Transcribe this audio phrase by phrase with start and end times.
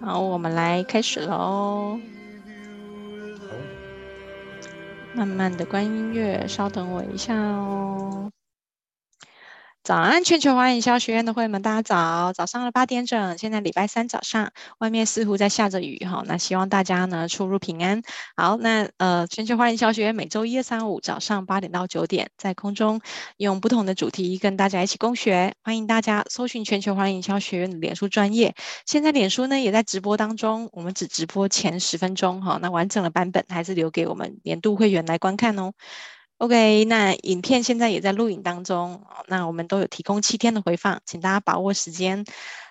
[0.00, 1.98] 好，我们来开始喽。
[5.14, 8.03] 慢慢的关音乐，稍等我一下哦。
[9.84, 12.32] 早安，全球华人营销学院的会员们，大家早！
[12.32, 16.22] 早上的八点整，现在礼拜三早上，外面似乎在下着雨哈。
[16.24, 18.00] 那希望大家呢出入平安。
[18.34, 23.02] 好，那呃，全球华人营销学院每周一、二、三、五早上八点到九点，在空中
[23.36, 25.52] 用不同的主题跟大家一起共学。
[25.62, 28.54] 欢迎大家搜寻全球华人营销学院的脸书专业。
[28.86, 32.58] 现在脸书呢也在直播当中，我们只直播前十分钟哈。
[32.62, 35.74] 那完整的版本还是留给我们年度会员来观看哦。
[36.44, 42.22] OK，那影片现在也在录影当中，那我们都有提供七天的回放，请大家把握时间。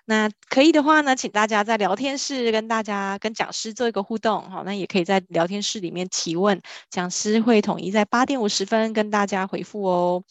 [0.05, 10.23] 那可以的话呢，请大家在聊天室跟大家跟讲师做一个互动，好，那也可以在聊天室里面提问，讲师会统一在八点五十分跟大家回复哦。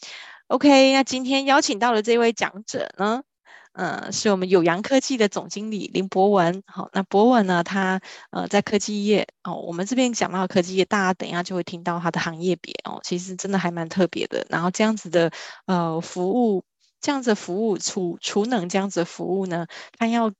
[0.47, 3.23] OK，那今天邀请到的这位讲者呢？
[3.73, 6.63] 呃，是我们有阳科技的总经理林博文。
[6.67, 7.99] 好，那博文呢，他
[8.31, 14.45] 呃在科技业哦，我们这边讲到科技业，大家等一下就会听到他的行业别哦，其实真的还蛮特别的。
[14.49, 15.31] 然后这样子的
[15.65, 16.63] 呃服务，
[17.01, 19.65] 这样子服务储储能这样子的服务呢，
[19.97, 20.31] 他要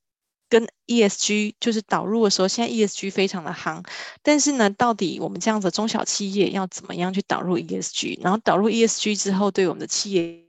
[0.49, 3.83] 跟 ESG 就是导入的时候，现在 ESG 非常的夯，
[4.21, 8.21] 但是呢，到底我们这样子中小企业要怎么样去导入 ESG？
[8.21, 10.42] 然后导入 ESG 之后，对我们的企业。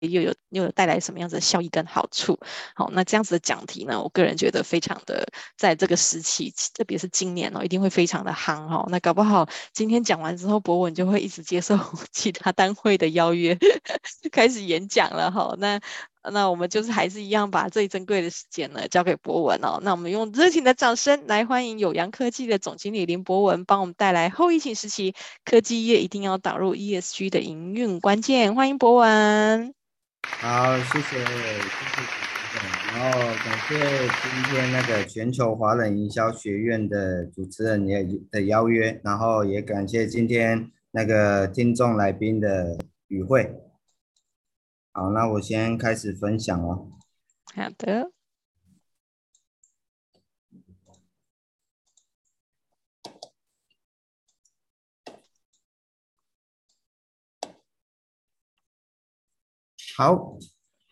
[0.00, 2.38] 又有又有带来什么样子的效益跟好处？
[2.74, 8.86] 好，那这样子的讲题呢，我个人觉得非常的，在这个时期，特别是今年哦，一定会非常的夯哦。
[8.90, 11.78] 那搞不好今天讲完之后，博文就会一直接受
[12.12, 13.56] 其他单位的邀约，
[14.32, 15.54] 开始演讲了哈。
[15.58, 15.80] 那
[16.32, 19.78] 那我们就是还是一样，把最珍贵的时间呢交给博文哦。
[19.82, 28.54] 那我们用热情的掌声来欢迎有扬科技的总经理林博文，帮我们带来后疫情时期科技业一定要导入 ESG 的营运关键。
[28.54, 29.74] 欢迎博文。
[30.22, 33.74] 好，谢谢，谢谢主持人，然后感谢
[34.22, 42.78] 今天那个全球华人营销学院的主持人也的邀约，然后也感谢今天那个听众来宾的
[43.08, 43.54] 与会。
[44.92, 46.86] 好，那我先开始分享了。
[47.54, 48.10] 好的。
[60.00, 60.38] 好，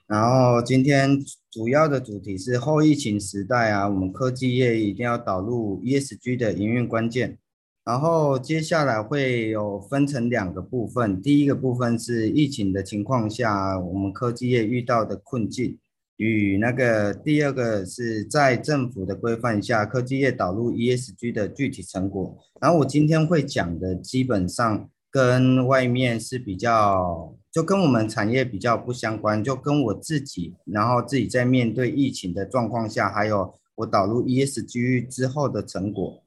[0.07, 1.19] 然后今天
[1.51, 7.39] 主要的主题是后疫情时代啊，我们科技业一定要导入 ESG 的营运关键。
[7.87, 15.79] 然后接下来会有分成两个部分，第一个部分是疫情的情况下，我们科技业遇到的困境，
[16.19, 22.37] 与那个第二个是在政府的规范下，科技业导入 ESG 的具体成果。
[22.61, 27.38] 然后我今天会讲的基本上跟外面是比较。
[27.51, 36.23] 就跟我们产业比较不相关，就跟我自己，然后自己在面对疫情的状况下，还有我导入 ESG 之后的成果。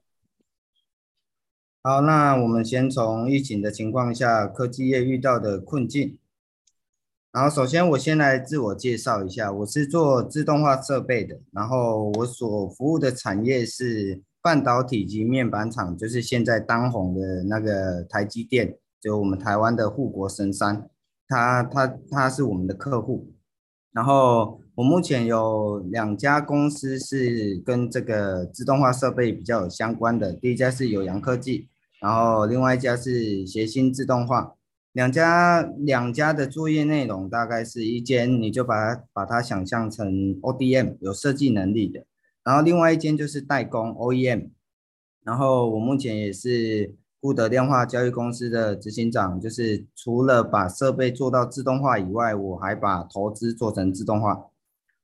[1.82, 6.18] 好，那我们先从疫情的情况下，科技业遇到的困境。
[7.32, 20.88] 然后首先我先来自我介绍一下，我是做自动化设备的，然后我所服务的产业是半导体及面板厂，就是现在当红的那个台积电，就我们台湾的护国神山。
[21.32, 23.32] 他他他是我们的客户，
[23.92, 31.68] 然后我目前有两家公司是跟这个自动化设备比较有相关的，第一家是有阳科技，
[32.02, 34.54] 然后另外一家是协鑫自动化，
[34.92, 42.04] 两家两家的作业内容大概是一间你就把它把它想象成 ODM 有设计能力的，
[42.44, 44.50] 然后另外一间就是代工 OEM，
[45.24, 46.94] 然后我目前也是。
[47.22, 54.48] 固德量化交易公司的执行长，就是除了把设备做到自动化以外，我还把投资做成自动化。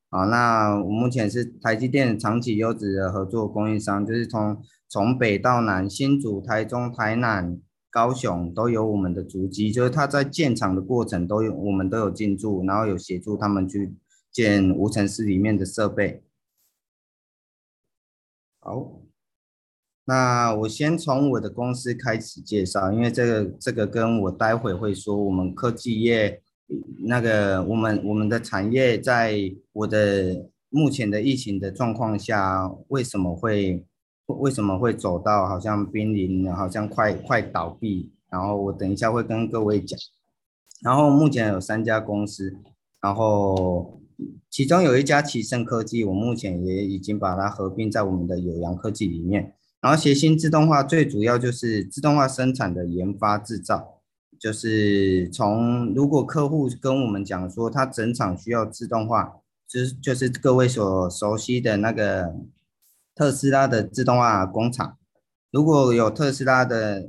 [0.08, 7.56] 啊，那我目前是台积电长期优质的合作供应商，就是从从北到南，新竹、台中、台南、
[7.88, 13.94] 高雄都有我们的足迹，就是他在建厂的过程都有我们都有进驻，然后有协助他们去
[14.32, 16.24] 建无尘室里面的设备。
[18.58, 19.07] 好。
[20.08, 26.40] 那我先从我的公司开始介绍，因为这个这个跟我待会会说我们科技业
[27.00, 29.38] 那个我们我们的产业在
[29.74, 33.84] 我的目前的疫情的状况下，为什么会
[34.24, 39.98] 为什么会走到好像濒临，好像快快倒闭，然后我等一下会跟各位讲。
[40.82, 42.56] 然后目前有三家公司，
[43.02, 44.00] 然后
[44.48, 49.52] 其中有一家奇胜科技，我目前也已经把它合并在我们的有扬科技里面。
[49.80, 54.00] 然后协鑫自动化最主要就是自动化生产的研发制造，
[54.38, 59.36] 就是从如果客户跟我们讲说他整厂需要自动化，
[59.68, 62.34] 就是就是各位所熟悉的那个
[63.14, 64.96] 特斯拉的自动化工厂。
[65.50, 67.08] 如果有特斯拉的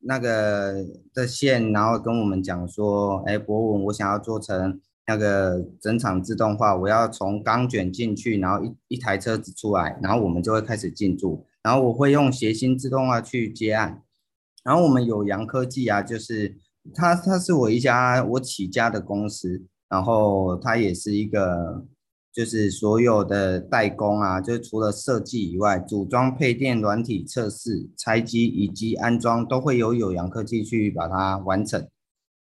[0.00, 14.04] 那个的线，然后跟我们讲说，哎，博文，我想要做成那个整厂自动化，我要从钢卷进去，然后一一台车子出来，然后我们就会开始进驻，然后我会用协兴自动化去接案，
[14.62, 16.56] 然后我们有阳科技啊，就是
[16.94, 21.84] 它它是我一家我起家的公司，然后它也是一个。
[22.36, 31.88] 就是所有的代工啊，就是除了设计以外，组装、配电、软体测试、拆机以及安装，都会由有阳科技去把它完成。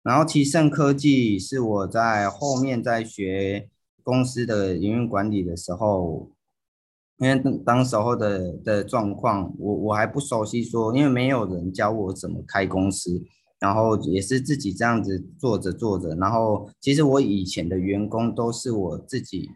[0.03, 3.67] 然后奇胜科技是我在后面在学
[4.03, 6.29] 公司的营运管理的时候，
[7.19, 13.21] 因为当当时候的的状况，我我还不熟悉说，因为没有人教我怎么开公司，
[13.59, 19.49] 然后也是自己这样子做着做着，然后其实我以前的员工都是我自己。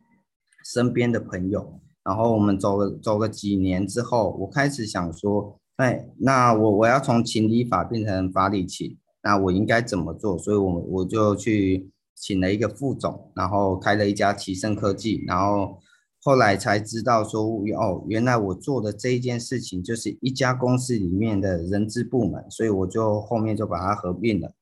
[0.66, 10.38] 身边的朋友，然后我们走了走了几年之后，我开始想说，哎，那我我要从情理法变成法理情，那我应该怎么做？
[10.38, 15.78] 所以我，我我就去请了一个副总，然后开了一家奇胜科技，然后
[16.24, 24.54] 后来才知道说，哦，原来我做的这一件事情就是一家公司里面的人资部门，所以我就后面就把它合并了。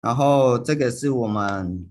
[0.00, 1.86] 然后这个是我们。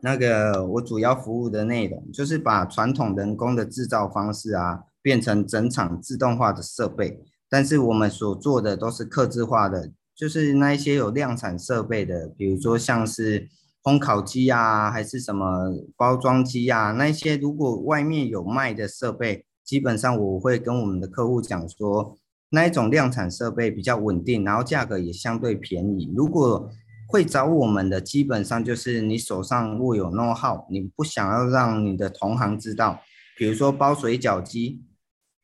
[0.00, 7.20] 那个我主要服务的内容就是把传统人工的制造方式啊，变成整场自动化的设备。
[7.48, 13.48] 但是我们所做的都是客制化的，就是那一些有量产设备的，比如说像是
[13.88, 22.14] 烘烤机啊，还是什么包装机啊，那些如果外面有卖的设备，基本上我会跟我们的客户讲说，
[22.50, 26.12] 那一种量产设备比较稳定，然后价格也相对便宜。
[26.14, 26.70] 如果
[27.08, 33.00] 会找我们的基本上就是你手上握有 know how，你不想要让你的同行知道。
[33.38, 34.84] 比如说包水饺机，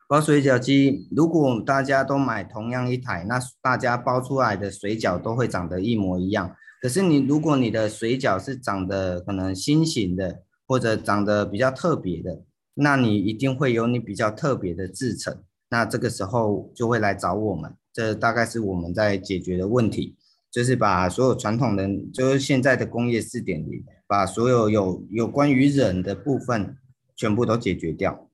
[0.06, 6.54] 包水饺机，如果大家都买同样一台，那大家包出来的水饺都会长得一模一样。
[6.84, 12.42] 可是你如果你的水饺是长得可能新型的，或者长得比较特别的，
[12.74, 15.42] 那你一定会有你比较特别的制成。
[15.70, 20.14] 那这个时候就会来找我们，这大概是我们在解决的问题。
[20.50, 26.76] 就是把所有传统的，就是现在的工业四点零，把所有有有关于人的部分
[27.16, 28.28] 全部都解决掉。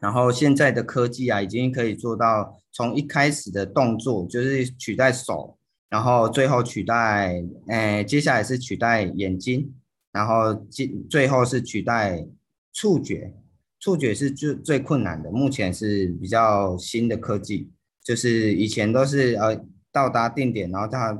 [0.00, 5.56] 然后现在的科技啊，已经可以做到从一开始的动作就是取代手，
[5.88, 9.74] 然后最后取代，诶，接下来是取代眼睛，
[10.12, 12.26] 然后最最后是取代
[12.72, 13.32] 触觉，
[13.80, 17.70] 触觉是最最困难的，目前是比较新的科技，
[18.02, 21.18] 就是以前都是呃到达定点，然后它。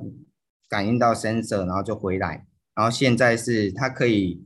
[0.66, 2.44] 感应到 sensor，然后就回来。
[2.74, 4.44] 然后现在是它可以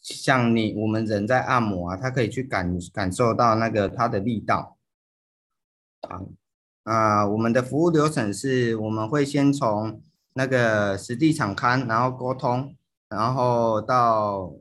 [0.00, 4.78] 像你我们人在按摩啊，它可以去感感受到那个它的力道。
[6.08, 6.22] 啊
[6.84, 10.02] 啊，我们的服务流程是，我们会先从
[10.34, 12.74] 那个实地场勘，然后沟通，
[13.08, 14.52] 然后到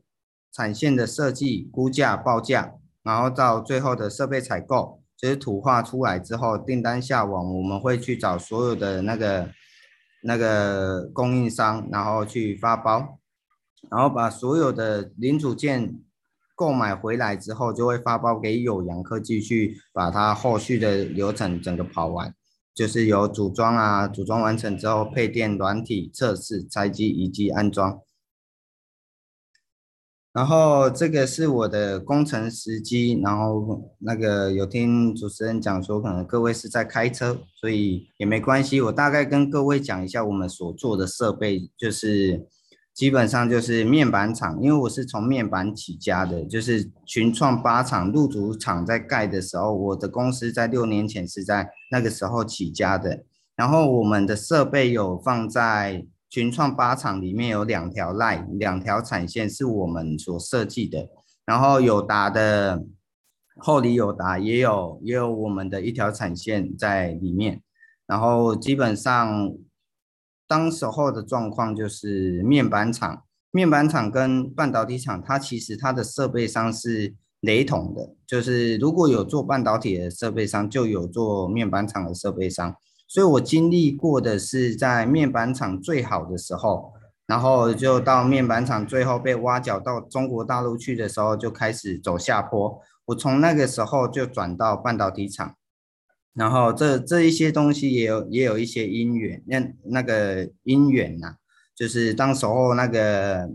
[0.51, 2.73] 产线的设计、估价、报价，
[3.03, 9.49] 然后到最后的设备采购，就是图画出来之后，订单下网，我们会去找所有的那个。
[10.21, 13.19] 那个供应商，然后去发包，
[13.89, 15.97] 然后把所有的零组件
[16.59, 22.35] 购买回来之后，就会发包给有阳科技去把它后续的流程整个跑完，
[22.75, 28.01] 就是有组装啊，组装完成之后配电、软体测试、拆机以及安装。
[30.33, 38.81] 然后这个是我的工程时机，然后那个有听主持人讲说，可能各位是在开车，所以也没关系。
[38.81, 42.45] 我大概跟各位讲一下我们所做的设备，就是
[42.99, 53.23] 基本上就是面板厂，因为我是从面板起家的，就是群创八厂入主厂在盖的时候，我的公司在六年前是在那个时候起家的，
[53.55, 56.05] 然后我们的设备有放在。
[56.31, 61.09] 群创八厂里面有两条 line，两条产线是我们所设计的，
[61.43, 62.83] 然后友达的
[63.55, 67.63] 后里友达也有也有我们的一条产线在里面，
[68.05, 69.51] 然后基本上
[70.49, 82.75] 当时候的状况就是面板厂，面板厂跟半导体厂，它其实它的设备商是雷同的，就是如果有做半导体的设备商，就有做面板厂的设备商。
[83.07, 86.93] 所以我经历过的是在面板厂最好的时候，
[87.27, 92.81] 然后就到面板厂最后被挖角到中国大陆去的时候，就开始走下坡。
[93.05, 95.55] 我从那个时候就转到半导体厂，
[96.33, 101.35] 然后这这一些东西也有也有一些因缘，那那个因缘呐、啊，
[101.75, 103.49] 就是当时候那个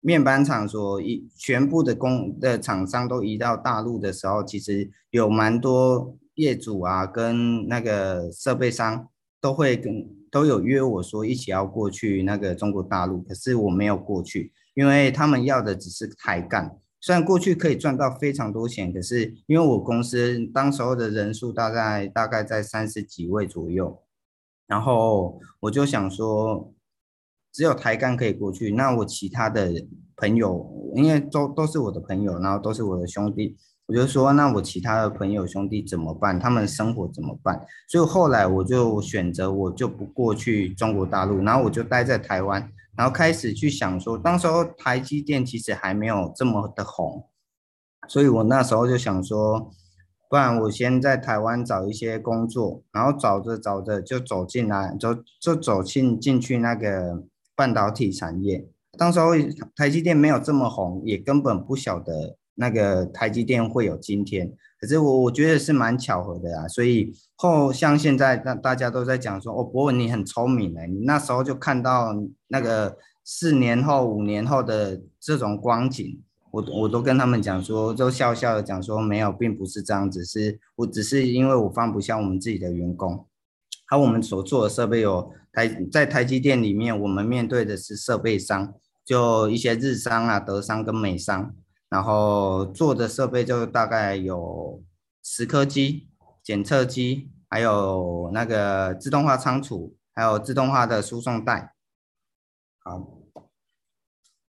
[0.00, 9.08] 面板厂所移全部的工的厂商都移到大陆的时候，其实有蛮多业主啊，跟那个设备商
[9.40, 24.02] 都会跟都有约我说一起要过去那个中国大陆，可是我没有过去，因为他们要的只是台干，虽然过去可以赚到非常多钱，可是因为我公司当时候的人数大概大概在三十几位左右，
[24.66, 26.72] 然后我就想说。
[27.52, 29.72] 只有台干可以过去，那我其他的
[30.14, 36.38] 朋友，因为都都是我的朋友，然后都是我的兄弟，我就说，那我其他的朋友兄弟怎么办？
[36.38, 37.60] 他们生活怎么办？
[37.88, 47.24] 所以后来我就选择，我就不过去中国大陆，然后我就待在台湾，然后开始去想说，当时候台积电其实还没有这么的红，
[48.06, 49.70] 所以我那时候就想说，
[50.28, 57.24] 不然我先在台湾找一些工作，然后找着找着就走进来，就就走进进去那个。
[57.56, 58.66] 半导体产业，
[58.96, 59.32] 当时候
[59.76, 64.50] 台积电没有这么红，也根本不晓得那个台积电会有今天。
[64.80, 72.14] 可是我我觉得是蛮巧合的啊，所以后像现在大大家都在讲说，哦，博文你很聪明哎，你那时候就看到
[72.48, 83.26] 那个四年后、五年后的这种光景，我我都跟他们讲说，都笑笑的讲说没有，并不是这样子，是我只是因为我放不下我们自己的员工。
[83.90, 88.72] 而我们所做的设备有台，在台积电里面，我们面对的是设备商，
[89.04, 91.52] 就一些日商啊、德商跟美商，
[91.90, 94.82] 然后做的设备就大概有
[95.22, 96.08] 蚀刻机、
[96.42, 101.74] 检测机，还有那个自动化仓储，还有自动化的输送带。
[102.78, 103.06] 好，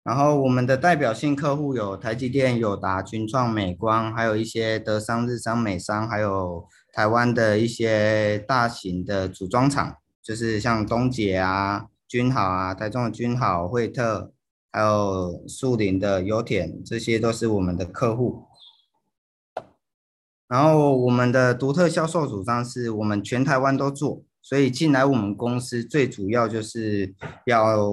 [0.04, 6.68] 然后我们的代表性客户有台积电、友达、群创、美光，还有一些德商、日商、美商，还有。
[6.92, 14.32] 台湾的一些大型的组装厂，就是像东捷啊、君豪啊、台中的君豪、惠特，
[14.70, 18.44] 还有树林的油田，这些都是我们的客户。
[20.48, 27.14] 然后我们的独特销售主张是我们全台湾都做，所以进来我们公司最主要就是
[27.46, 27.90] 要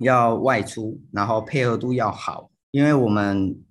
[0.00, 3.62] 要外出，然后配合度要好，因为我们。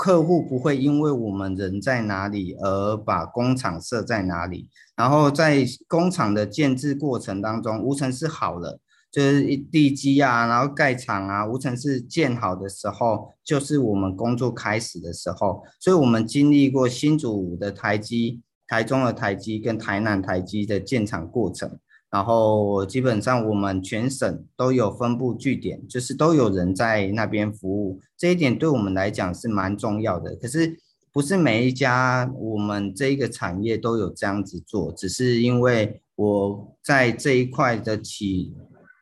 [0.00, 8.78] 客户不会因为我们人在哪里而把工厂设在哪里，然后在工厂的建制过程当中，无尘是好了，
[9.18, 15.60] 就是地基啊，然后盖厂啊，无尘室建好的时候，就是我们工作开始的时候。
[15.80, 21.68] 所以我们经历过新竹的台积、台中的台积跟台南台积的建厂过程。
[22.12, 30.36] 然后基本上我们全省都有分布据点，就是都有人在那边服务，这一点对我们来讲是蛮重要的。
[30.36, 30.78] 可是
[31.12, 38.54] 不是每一家我们这一个产业都有这样子做，只是因为我在这一块的起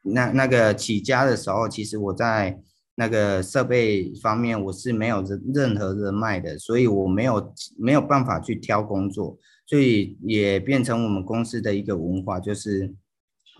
[0.06, 2.58] 那那个起家的时候，其实我在
[2.94, 9.38] 那个设备方面我是没有任任何人脉的，所以我没有没有办法去挑工作。
[9.68, 12.94] 所以也变成我们公司的一个文化，就是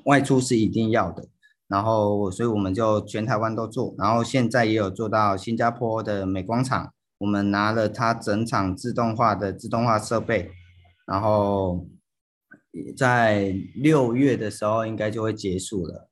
[0.04, 1.26] 外出是一定要的。
[1.66, 3.92] 然后，所以我们就全台湾都做。
[3.98, 10.52] 然后现在也有做到新加坡的美光厂，我们拿了它整厂自动化的自动化设备，
[11.08, 11.88] 然后
[12.96, 16.08] 在六月的时候应该就会结束了。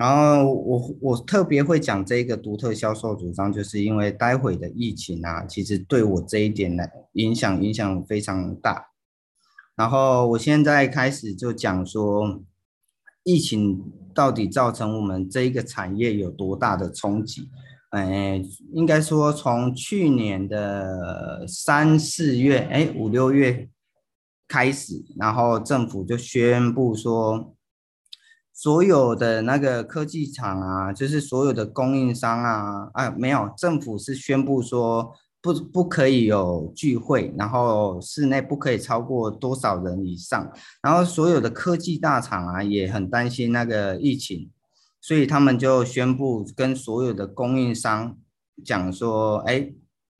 [0.00, 8.92] 然后我我特别会讲这个独特销售主张，就是因为待会的疫情啊，其实对我这一点呢影响影响非常大。
[9.76, 12.40] 然后我现在开始就讲说，
[13.24, 17.50] 疫情到底造成我们这一个产业有多大的冲击？
[17.90, 18.42] 哎，
[18.72, 23.68] 应该说从去年的三四月，哎五六月
[24.48, 27.54] 开始，然后政府就宣布说。
[28.62, 40.52] 所有的那个科技厂啊，就是所有的供应商啊，啊，没有，政府是宣布说不不可以有聚会，然后室内不可以超过多少人以上，
[40.82, 44.50] 然后所有的科技大厂啊也很担心那个疫情，
[45.00, 48.14] 所以他们就宣布跟所有的供应商
[48.62, 49.72] 讲说，哎。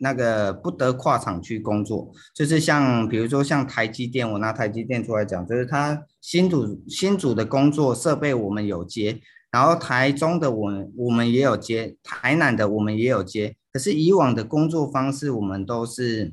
[0.03, 16.33] 那个不得跨厂区工作，就是像比如说像台积电，我拿台积电出来讲，就是他新组新组的工作设备我们有接，然后台中的我们我们也有接，台南的我们也有接，可是以往的工作方式，我们都是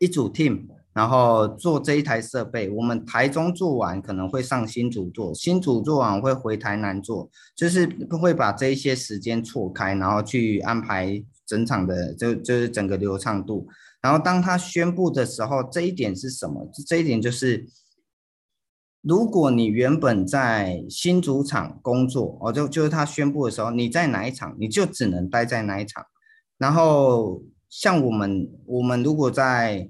[0.00, 7.86] 一组 team，然后做这一台设备，我们台中做完可能会上新组做，新组做完会回台南做，就是
[8.20, 11.22] 会把这一些时间错开，然后去安排。
[11.48, 13.66] 整场的就就是整个流畅度，
[14.02, 16.70] 然后当他宣布的时候，这一点是什么？
[16.86, 17.66] 这一点就是
[19.00, 26.04] 如果你原本在新主场工作，哦，就就是他宣布的时候，你在哪一场，你就只能待在哪一场。
[26.58, 29.88] 然后像我们，我们如果在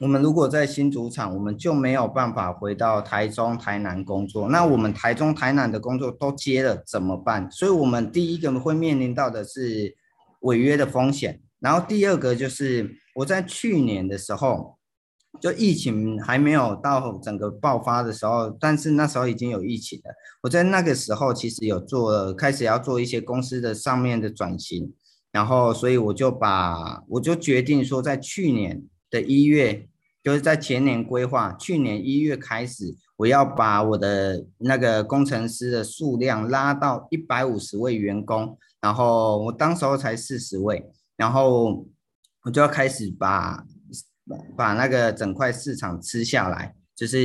[0.00, 4.48] 我们如果在新主场，我们就没有办法回到台中、台南工作。
[4.48, 7.50] 那我们台中、台南的工作都接了怎么办？
[7.50, 9.94] 所以，我们第一个会面临到的是
[10.40, 11.40] 违约的风险。
[11.58, 14.76] 然后第二个就是我在去年的时候，
[15.40, 20.14] 就疫情还没有到整个爆发的时候，但是那时候已经有疫情了。
[20.42, 24.92] 我在那个时候其实有做，开始要做一些公司的上面的转型，
[25.30, 29.86] 然后所以我就把我就决定说，在去年的一月。
[30.22, 41.86] 就是在前年规划，去年一月开始，我要把我的那个工程师的数量拉到一百五十位员工，然后我当时候才四十位，然后
[42.44, 43.64] 我就要开始把
[44.56, 46.74] 把那个整块市场吃下来。
[46.94, 47.18] 就是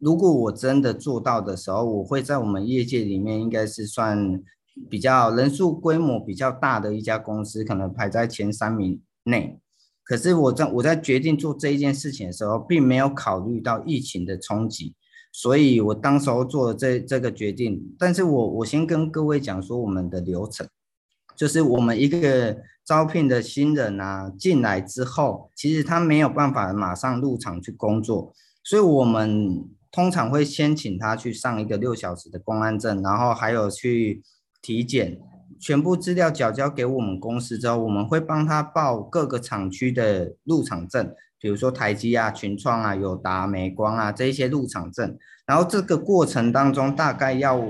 [0.00, 4.40] 如果我真的做到的时候，我会在我们业界里面应该是算
[4.88, 9.58] 比较人数规模比较大的一家公司，可能排在前三名内。
[10.04, 14.94] 可是我在我在决定做这一件事情的时候，并没有考虑到疫情的冲击，
[15.32, 17.94] 所以我当时候做了这这个决定。
[17.98, 20.68] 但是我我先跟各位讲说，我们的流程，
[21.36, 28.32] 就是我们一个招聘的新人啊进来之后，其实他没有办法马上入场去工作，
[28.64, 34.22] 所以我们通常会先请他去上一个六小时的公安证，然后还有去
[34.60, 35.20] 体检。
[35.58, 45.16] 全部资料缴交给我们公司之后，我们会帮他报各个厂区的入场证，比如说台积啊、群创啊、友达、美光啊这一些入场证。
[45.46, 47.60] 然后这个过程当中，大概要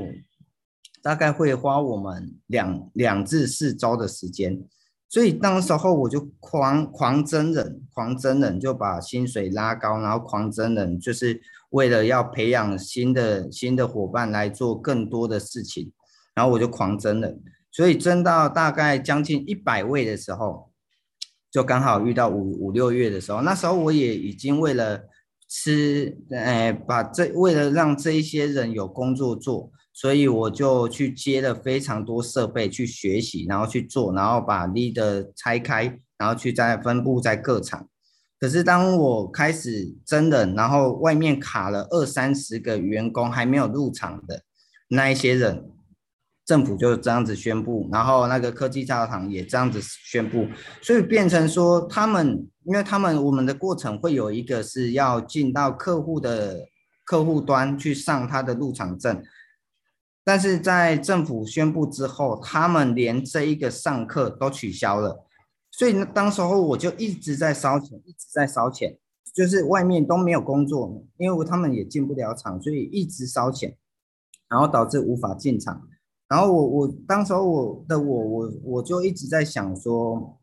[1.00, 4.62] 大概会花我们两两至四周的时间。
[5.08, 15.92] 所以当时候我就狂狂增人，狂增人就把薪水拉高，然后狂增人，就是为了要培养新的新的伙伴来做更多的事情。
[16.34, 17.40] 然后我就狂增人。
[17.72, 20.69] 所以增到大概将近一百位的时候，
[21.50, 25.02] 就刚好遇到五五六月的时候，那时候我也已经为了
[25.48, 37.88] 吃，哎，把这为了让这一些人有工作做，所以我就去接了非常多设备去学习，然后去做，然后把 leader 拆开，然后去再分布在各厂。
[38.38, 44.42] 可是当我开始真的，然后外面卡了二三十个员工还没有入场的
[44.88, 45.70] 那一些人。
[46.46, 50.46] 政府就这样子宣布，然后那个科技大厂也这样子宣布，
[50.82, 56.66] 所以变成说他们，因为他们我们的过程会有一个是要进到客户的
[57.06, 59.22] 客户端去上他的入场证，
[60.24, 65.24] 但是在政府宣布之后，他们连这一个上课都取消了，
[65.70, 68.98] 所以当时候我就一直在烧钱，一直在烧钱，
[69.32, 73.76] 就是外面都没有工作，因为他们也进不了场，所以一直烧钱，
[74.48, 75.86] 然后导致无法进场。
[76.30, 80.38] 然后我我当时候我的我我我就一直在想说，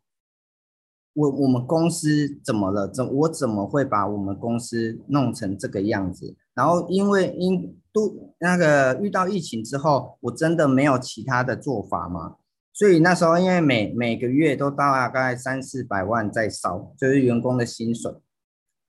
[1.13, 2.89] 我我们公司怎么了？
[2.89, 6.35] 怎我怎么会把我们公司弄成这个样子？
[6.53, 12.35] 然后因为因都那个遇到疫情之后，我真的没有其他的做法嘛。
[12.73, 18.13] 所以那时候因为每每个月都大概三四百万在烧，就是员工的薪水。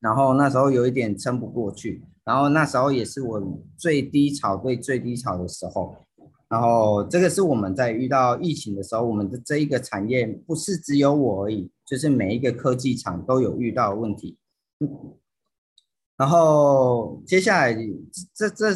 [0.00, 5.94] 然后那时候有一点撑不过去，然后那时候也是我最低潮、最最低潮的时候。
[6.48, 14.38] 然后这个是我们在遇到疫情的时候，我们的这一个产业不是只有我而已，就是每一个科技厂都有遇到问题。
[16.16, 17.76] 然后接下来
[18.34, 18.66] 这这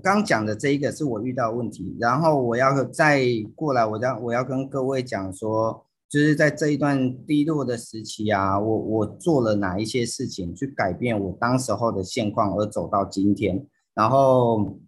[0.00, 14.78] 刚讲的这一个是我遇到问题，然后我要再过来，我要我要跟各位讲说，就是在这一段低落的时期啊，我我做了哪一些事情去改变我当时候的现况，而走到今天，然后。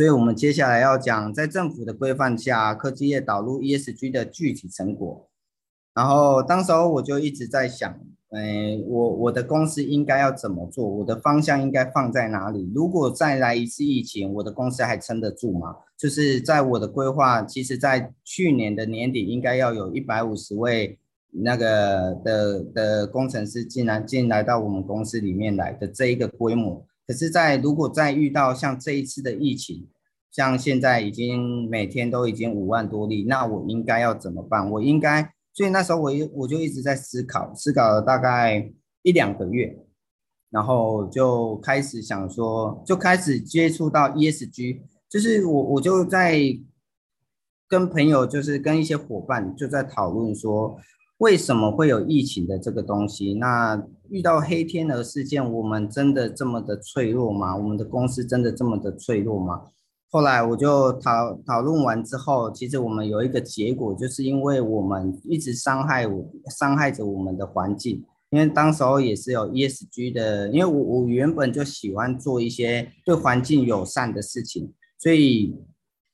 [0.00, 5.28] 所以，我们接下来要讲，在政府的规范下，科技业导入 ESG 的具体成果。
[5.92, 10.88] 然后，当时候我就一直在想，诶，我我的公司应该要怎么做？
[10.88, 12.72] 我的方向应该放在哪里？
[12.74, 15.76] 如果再来一次疫情，我的公司还撑得住吗？
[15.98, 20.98] 就是在我的规划，其实在去年的年底，应该要有一百五十位
[21.30, 26.86] 那个的的工程师进来进来到我们公司里面来的这一个规模。
[27.10, 29.88] 可是，在如果再遇到像这一次的疫情，
[30.30, 34.70] 像现在已经每天都已经五万多例，那我应该要怎么办？
[34.70, 38.70] 我应该，所以那时候我我就一直在思考，思考了大概
[39.02, 39.76] 一两个月，
[40.50, 46.40] 然后就开始想说，就开始接触到 ESG，就是我我就在
[47.66, 50.78] 跟朋友，就是跟一些伙伴就在讨论说，
[51.18, 53.34] 为什么会有疫情的这个东西？
[53.34, 57.56] 那遇到黑天鹅事件，我们真的这么的脆弱吗？
[57.56, 59.62] 我们的公司真的这么的脆弱吗？
[60.10, 68.04] 后来我就讨讨论完之后，其实我们有一个结果，就是因为我们一直伤害我伤害着我们的环境。
[68.30, 75.56] 因为当时候也是有 ESG 的，因为我我原本就喜欢做一些对环境友善的事情，所以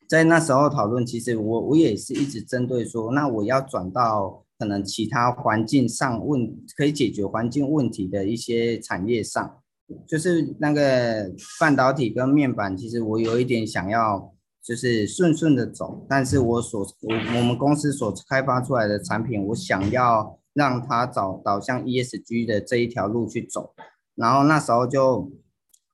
[0.09, 9.59] 在那时候讨论，其实我我也是一直针对说，那我要转到可能其他环境上问可以解决环境问题的一些产业上，
[10.07, 20.38] 就是那个半导体跟面板，其实我有一点想要就是顺顺的走，但是我所我我们公司所开发出来的产品，我想要。
[20.57, 23.75] 让它找导向 ESG 的这一条路去走，
[24.14, 25.31] 然后那时候就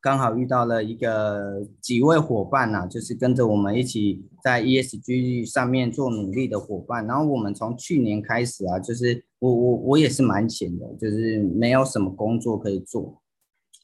[0.03, 7.07] 刚好遇到了一个几位伙伴呐、啊，就是跟着我们一起在 ESG 上面做努力的伙伴。
[7.07, 13.23] 然后我们从去年开始啊，就是我我我也是蛮闲的，就是没有什么工作可以做，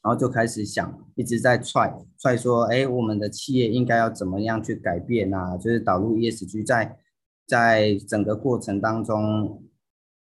[0.03, 5.55] 然后就开始想，一直在踹踹说，哎，我们的企业应该要怎么样去改变啊？
[5.55, 6.97] 就是导入 ESG 在
[7.47, 9.63] 在整个过程当中。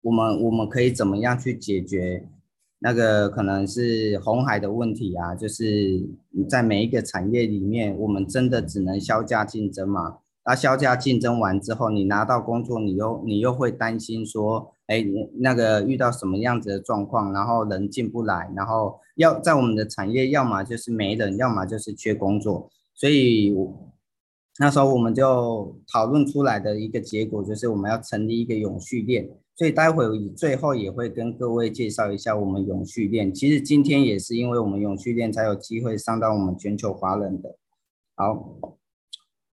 [0.02, 2.30] 我们我们可以怎么样去解决
[2.80, 5.34] 那个可能是红海的问题啊？
[5.34, 6.08] 就是
[6.48, 10.18] 在每一个产业里面，我们真的只能削价竞争嘛？
[10.46, 15.04] 那削价竞争完之后，你拿到工作，你又你又会担心说，哎，
[15.40, 22.70] 那个遇到什么样子的状况，然后人进不来，然后要在我们的产业，要么就是没人，要么就是缺工作。
[22.94, 23.56] 所以
[24.60, 29.28] 那时候我们就讨论出来的一个结果，就是我们要成立一个永续链。
[29.56, 33.34] 所以待会最后也会跟各位介绍一下我们永续链。
[33.34, 37.56] 其实今天也是因为我们永续链才有机会上到我们全球华人的。
[38.16, 38.78] 好，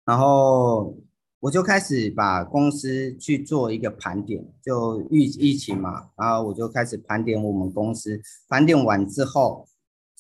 [0.05, 0.95] 然后
[1.41, 8.21] 我就开始把公司去做一个盘点，就疫疫情嘛，然后我就开始盘点我们公司。
[8.49, 9.67] 盘点完之后，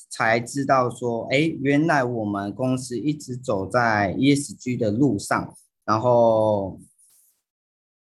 [0.08, 5.54] 才知道说，哎，原来我们公司一直走在 ESG 的路上。
[5.84, 6.80] 然后，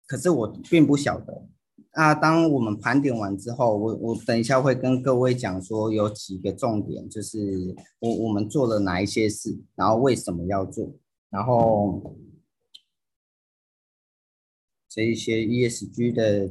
[0.07, 1.47] 可是我并不晓得。
[1.95, 10.93] 那当我们盘点完之后，我我等一下会跟各位讲说有几个重点，就是我我们做了哪一些事，然后为什么要做，
[11.29, 12.15] 然后
[14.87, 16.49] 这一些 ESG 的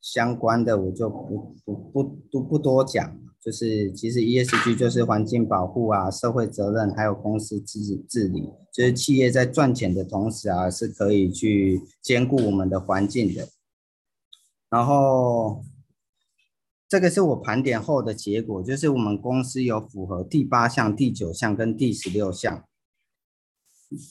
[0.00, 13.48] 相关的我就不不不不不多讲，就是其实 ESG 就是环境保护啊、社会责任，还有公司治治理，就是企业在赚钱的同时啊，是可以去兼顾我们的环境的。
[14.76, 15.64] 然后，
[16.86, 22.62] 这个是我盘点后的结果，就是我们公司有符合第八项、第九项跟第十六项。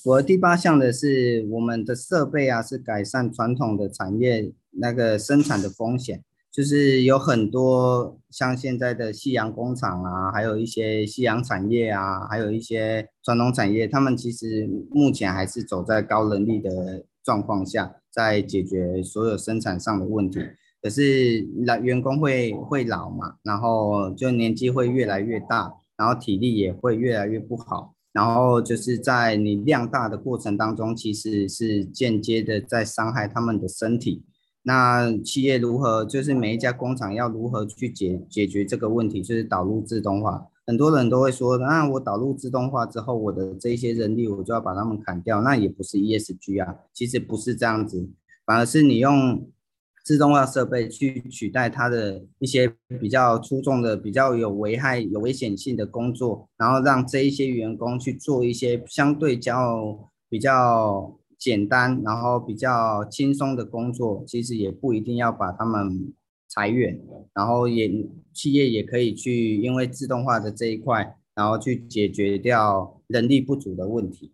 [0.01, 17.95] 符合第八项的是我们的设备啊，是改善传统的产业那个生产的风险，就是有很多像现在的夕阳工厂啊，还有一些夕阳产业啊，还有一些传统产业，他们其实目前还是走在高人力的状况下。
[18.15, 20.39] 在解决所有生产上的问题，
[20.81, 34.23] 可是老员工会会老嘛，然后就年纪会越来越大，然后体力也会越来越不好，然后就是在你量大的过程当中，其实是间接的在伤害他们的身体。
[34.63, 40.47] 那企业如何，就是每一家工厂要如何去解解决这个问题，就是导入自动化。
[40.67, 48.09] 很多人都会说，那我导入自动化之后，我的这些人力我就要把他们砍掉，那也不是 ESG 啊，其实不是这样子，
[48.45, 49.47] 反而是你用
[50.03, 66.13] 自动化设备去取代它的一些比较出众的、比较有危害、有危险性的工作，然后让这一些员工去做一些相对较比较简单，然后比较轻松的工作，其实也不一定要把他们。
[66.55, 66.97] 裁员，
[67.33, 67.91] 然后也
[68.33, 74.31] 企业也可以去，因为自动化的这一块，然后去解决掉人力不足的问题。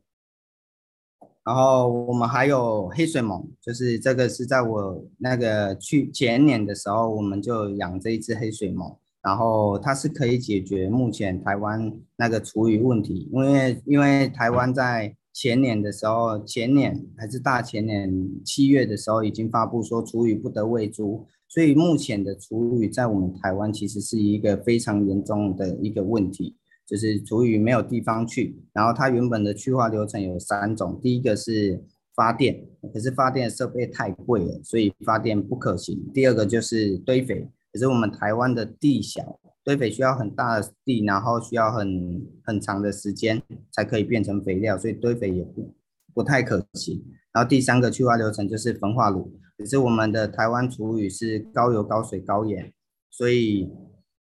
[1.44, 21.26] 然后我们还有黑水虻，就是这个是在我那个去前年的时候，我们就养这一只黑水虻，然后它是可以解决目前台湾那个厨余问题，因为因为台湾在前年的时候，前年还是大前年七月的时候，已经发布说厨余不得喂猪。
[21.54, 26.56] 所以目前的厨余在我们台湾其实是一个非常严重的一个问题，
[26.88, 31.84] 就是厨余没有地方去，然后它原本的去化流程有三种，第一个是
[32.16, 36.02] 发电，可是发电设备太贵了，所以发电不可行。
[36.14, 43.42] 第二个就是堆肥，可是我们台湾的地小，堆肥需要很大的地，然后需要很很长的时间
[43.74, 45.76] 才可以变成肥料，所以堆肥也不
[46.14, 47.04] 不太可行。
[47.34, 49.34] 然后第三个去化流程就是焚化炉。
[49.64, 52.74] 只是我们的台湾厨余是高油、高水、高盐，
[53.12, 53.70] 所以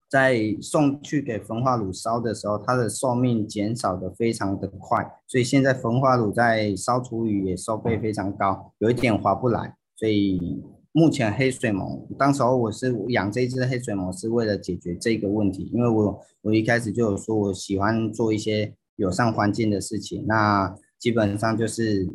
[0.09, 9.77] 在送去给焚化炉烧的时候，它的寿命减少的非常的快，所以现在焚化炉在烧厨余也收费非常高，有一点划不来。
[9.95, 22.09] 所以目前黑水虻，当时候我是养这只黑水虻是为了解决这个问题，因为我我一开始就有说我喜欢做一些友善环境的事情，那基本上就是。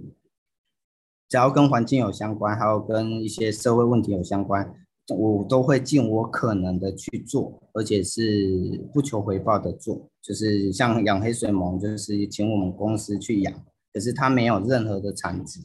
[1.27, 4.71] 只要跟环境有相关，还有跟一些社会问题有相关，
[5.09, 10.07] 我都会尽我可能的去做，而且是不求回报的做。
[10.21, 13.53] 就是像养黑水虻，就是请我们公司去养，
[13.91, 15.59] 可是它没有任何的产值。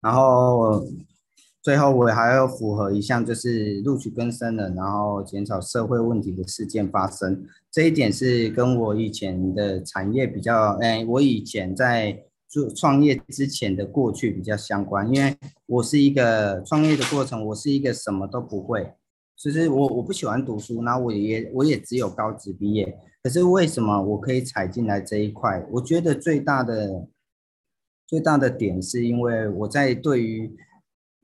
[0.00, 0.84] 然后
[1.62, 7.44] 最后我还要符合一项，就是录取更生人，然后减少社会问题的事件发生。
[7.70, 12.24] 这一点是跟我以前的产业比较，哎，我以前在。
[12.48, 18.94] 就创业之前的过去比较相关，因为我是一个创业的过程，我是一个什么都不会，
[19.36, 25.66] 其实我我不喜欢读书，那我也我也只有高职毕业，可是为什么我可以踩进来这一块？
[25.72, 27.08] 我觉得最大的
[28.06, 30.56] 最大的点是因为我在对于。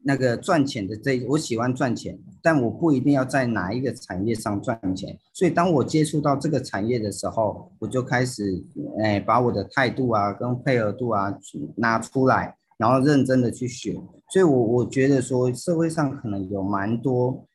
[0.06, 5.18] 那个赚钱的这，我喜欢赚钱，但我不一定要在哪一个产业上赚钱。
[5.32, 8.62] 所以当我接触到这个产业的时候，我就开始，
[9.02, 11.34] 哎，把我的态度啊，跟配合度啊
[11.76, 13.94] 拿出来，然后认真的去学。
[14.30, 17.46] 所以我我觉得说，社会上可能有蛮多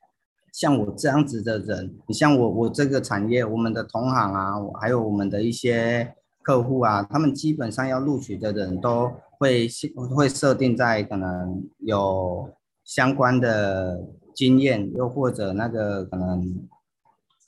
[0.51, 1.95] 像我这样子的人。
[2.07, 9.11] 你像我，我这个产业，我们的同行啊，还有我们的一些客户啊，他们基本上要录取的人都。
[9.39, 9.69] 会
[10.13, 12.49] 会设定在可能有
[12.83, 16.67] 相关的经验，又或者那个可能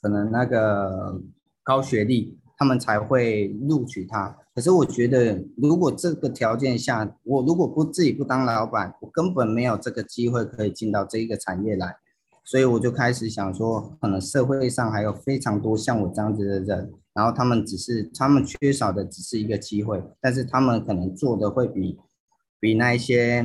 [0.00, 1.20] 可能那个
[1.62, 4.34] 高学历，他们才会录取他。
[4.54, 11.94] 可是我觉得，如果这个条件下，我如果不自己不当老板，我根本没有这个机会可以进到这一个产业来。
[12.42, 16.90] 所以我就开始想说，可能社会上还有非常多像我这样子的人。
[17.14, 21.98] 然后他们只是，他们缺少的只是一个机会，但是他们可能做的会比，
[22.58, 23.42] 比那一些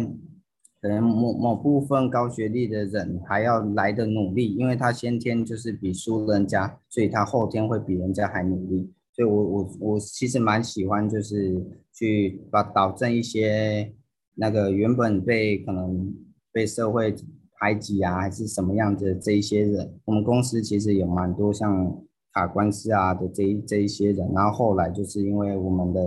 [0.81, 8.89] 可能某某部分高学历的人还要来的努力，因为他先天就是比输人家，所以他后天会比人家还努力。
[9.11, 13.93] 所以我我我其实蛮喜欢，就是去把导正一些
[14.35, 16.15] 那个原本被可能
[16.53, 17.13] 被社会
[17.59, 22.01] 排挤啊，还是什么样子这一些人，我们公司其实有蛮多像。
[22.37, 25.99] 打官司啊的这一这一些人，然后后来就是因为我们的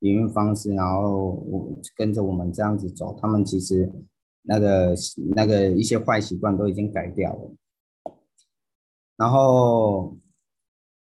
[0.00, 3.90] 营运方式，然后我跟着我们这样子走，他们其实
[4.42, 4.94] 那个
[5.34, 7.54] 那个一些坏习惯都已经改掉了。
[9.16, 10.14] 然后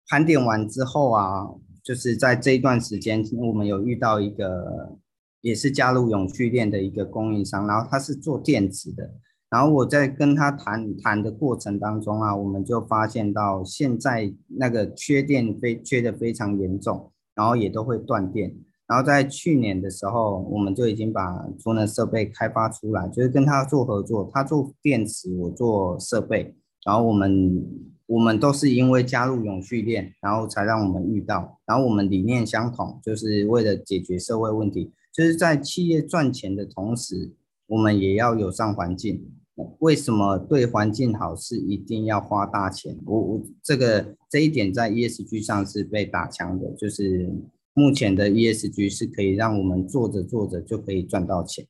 [0.08, 1.48] 盘点完之后啊，
[1.84, 4.98] 就是在这一段时间，我们有遇到一个
[5.40, 9.08] 也是加入永续链的一个供应商，然后他是做电池的。
[9.54, 18.52] 然后我在跟他谈谈的过程当中啊，我们就发现到现在那个缺电非缺的非常严重，然后也都会断电。
[18.88, 26.56] 然后在去年的时候，我们就已经把储能设备开发出来，就是跟他做合作，他做电池，我做设备。
[26.84, 27.64] 然后我们
[28.06, 31.60] 我们都是因为加入永续链，然后才让我们遇到。
[31.64, 37.32] 然后我们理念相同，就是为了解决社会问题，就是在企业赚钱的同时，
[37.68, 39.30] 我们也要友善环境。
[39.78, 42.98] 为什么对环境好是一定要花大钱？
[43.06, 47.32] 我我这个这一点在 ESG 上是被打枪的，就是
[47.72, 51.66] 目前的 ESG 是可以让我们做着做着就可以赚到钱，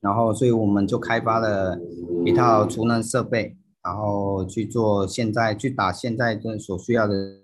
[0.00, 1.78] 然后所以我们就开发了
[2.24, 7.41] 一套储能设备，然后去做现在去打现在的所需要的。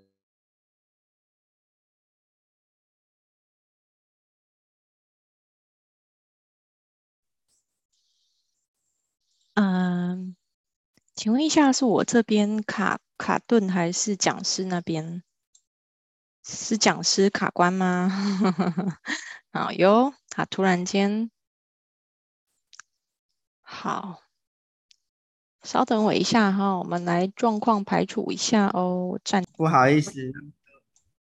[11.19, 15.21] 请问一下，是我这边卡卡顿，还是讲师那边
[16.45, 18.09] 是讲师卡关吗？
[19.51, 21.29] 好哟，他突然间
[23.59, 24.21] 好，
[25.61, 29.19] 稍等我一下哈，我们来状况排除一下哦。
[29.21, 30.13] 暂不好意思，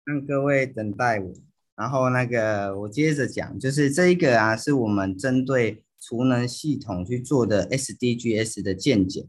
[0.03, 1.33] 让各位等待我，
[1.73, 5.83] 然后那个我接着讲，就是这一个啊，是我们针对。
[6.03, 9.27] 储能系统去做的 SDGs 的见解，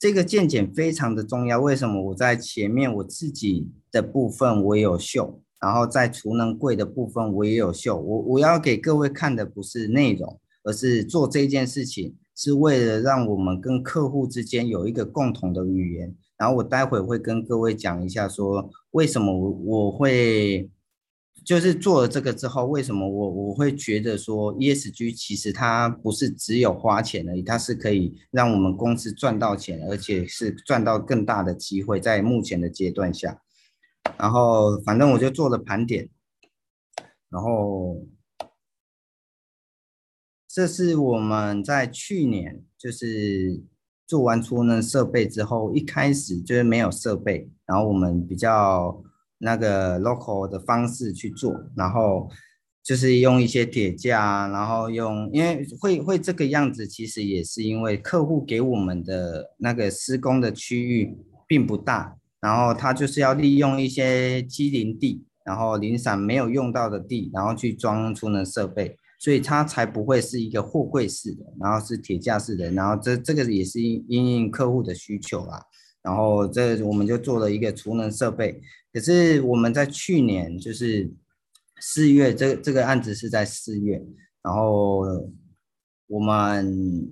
[0.00, 1.60] 这个见解非常的重要。
[1.60, 2.02] 为什么？
[2.02, 8.00] 我在前面我自己的部分我也有秀，然后在储能柜的部分我也有秀。
[8.00, 16.16] 我我要给各位看的不是内容，而是做这件事情是为了让我们跟客户之间有一个共同的语言。
[16.38, 20.70] 然后我待会会跟各位讲一下，说为什么我我会
[21.44, 33.40] 就是做了这个之后，为什么我我会觉得说 ESG 其实它不是只有花钱而已，它是可以让我们公司赚到钱，而且是赚到更大的机会，在目前的阶段下。
[34.18, 36.08] 然后反正我就做了盘点，
[37.28, 38.06] 然后
[40.48, 43.62] 这是我们在去年就是
[44.06, 49.02] 做完储能设备之后，一开始就是没有设备，然后我们比较。
[49.40, 52.28] 那个 local 的方式去做，然后
[52.82, 75.60] 就是用一些铁架，然后用，因为会会这个样子，其实也是因为客户给我们的那个施工的区域并不大，然后他就是要利用一些机零地，然后零散没有用到的地，然后去装储能设备，所以它才不会是一个货柜式的，然后是铁架式的，然后这这个也是因应客户的需求啊。
[76.02, 78.58] 然后这我们就做了一个储能设备，
[78.92, 81.12] 可是我们在去年就是
[81.80, 84.02] 四月，这这个案子是在四月，
[84.42, 85.04] 然后
[86.08, 87.08] 我们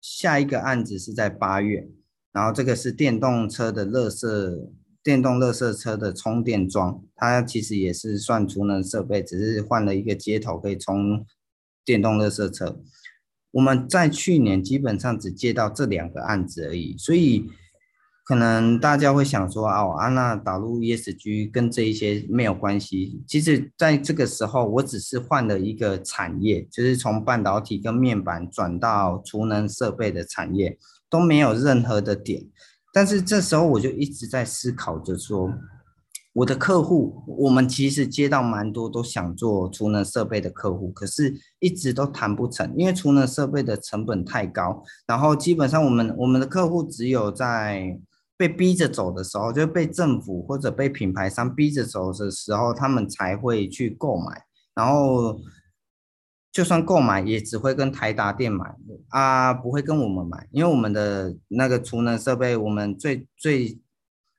[0.00, 1.86] 下一个案子是在八月，
[2.32, 4.70] 然后这个是电动车的垃圾，
[5.02, 11.26] 电动垃圾车的充电桩，它其实也是算储能设备，只是换了一个接头可以充
[11.84, 12.80] 电动垃圾车。
[13.50, 17.50] 我们在去年基本上只接到这两个案子而已，所以。
[18.24, 23.20] 可能大家会想说，哦，安娜导入 ESG 跟这一些没有关系。
[23.26, 30.78] 其实，在这个时候，我只是换了一个产业，就是从半导体跟面板转到储能设备的产业，
[31.10, 32.44] 都没有任何的点。
[32.92, 35.52] 但是这时候，我就一直在思考着说，
[36.34, 44.84] 我的客户，我们其实接到蛮多都想做储能设备的客户，可是一直都谈不成，因为储能设备的成本太高。
[45.08, 47.98] 然后基本上，我们我们的客户只有在
[48.36, 54.44] 被逼着走的时候，就被政府或者被品牌商逼着走的时候，他们才会去购买。
[54.74, 55.38] 然后，
[56.50, 58.74] 就算购买，也只会跟台达店买
[59.10, 63.78] 啊，不会跟我们买，因为我们的那个储能设备，我们最最，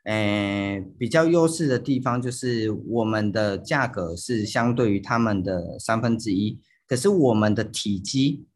[0.05, 8.47] 诶比较优势的地方就是我们的价格是相对于他们的三分之一，可是我们的体积。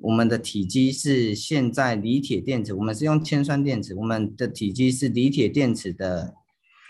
[0.00, 6.34] 我们的体积是现在锂铁电池，我们是用铅酸电池，我们的体积是锂铁电池的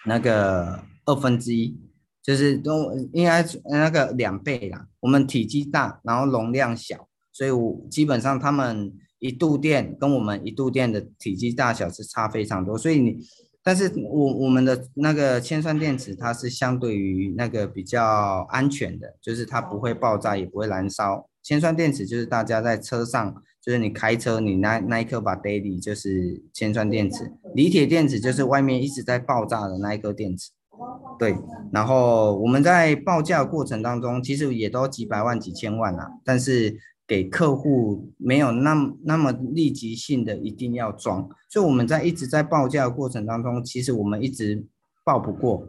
[0.05, 1.75] 那个二分之一，
[2.23, 4.87] 就是都应该那个两倍啦。
[5.01, 12.77] 我们体积大，然后容量小，所以我基本上他们一度电跟我们一度电的体积大小是差非常多。
[12.77, 13.17] 所以你，
[13.63, 21.27] 但是我我们的那个铅酸电池它是相对于那个比较安全的，就是它不会爆炸，也不会燃烧。
[21.49, 30.51] 铅酸电池就是大家在车上，就是你开车，你那那一颗把 daily 就是铅酸电池，锂铁电池就是外面一直在爆炸的那一颗电池。
[31.19, 31.35] 对，
[31.73, 44.67] 然后我们在报价过程当中，其实也都几百万、几千万啊，但是给客户没有那么那么立即性的一定要装，所以我们在一直在报价的过程当中，其实我们一直
[45.03, 45.67] 报不过。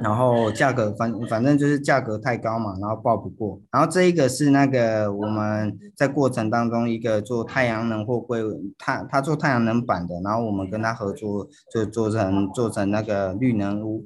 [0.00, 3.60] 然后价格反反正就是价格太高嘛，然后报不过。
[3.70, 8.40] 然后这一个是那个我们在过程当中一个做太阳能货柜，
[8.78, 14.04] 他他做太阳能板的，然后我们跟他合作就做成做成那个绿能屋。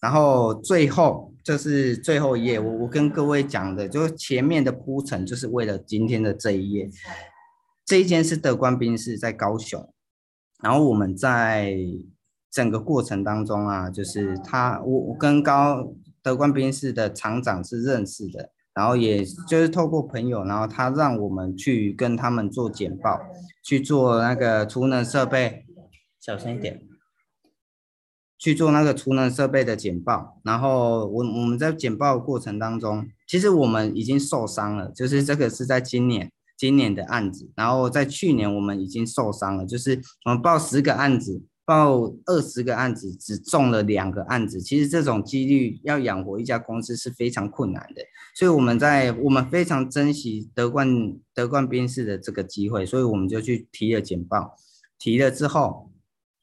[0.00, 6.88] 然后最后就是最后一页，我我跟各位讲的，就是前面的铺陈就是为了今天的这一页。
[7.84, 9.92] 这一间是德冠宾士在高雄，
[10.62, 11.76] 然后我们在。
[12.52, 23.18] 整个过程当中啊，就是他，我我跟高德冠兵士的厂长是认识的，然后也就是透过朋友，然后他让我们去跟他们做简报，
[23.64, 25.64] 去做那个储能设备，
[26.20, 26.82] 小声一点，
[28.38, 30.38] 去做那个储能设备的简报。
[30.44, 41.42] 然后我我们在简报的过程当中，其实我们已经受伤了，就是这个是在今年今年的案子，然后在去年我们已经受伤了，就是我们报十个案子。
[41.64, 48.02] 报二十个案子，只中了两个案子，其实这种几率要养活一家公司是非常困难的。
[48.34, 50.88] 所以我们在我们非常珍惜德冠
[51.32, 54.56] 德冠宾士的这个机会，所以我们就去提了简报。
[54.98, 55.92] 提了之后，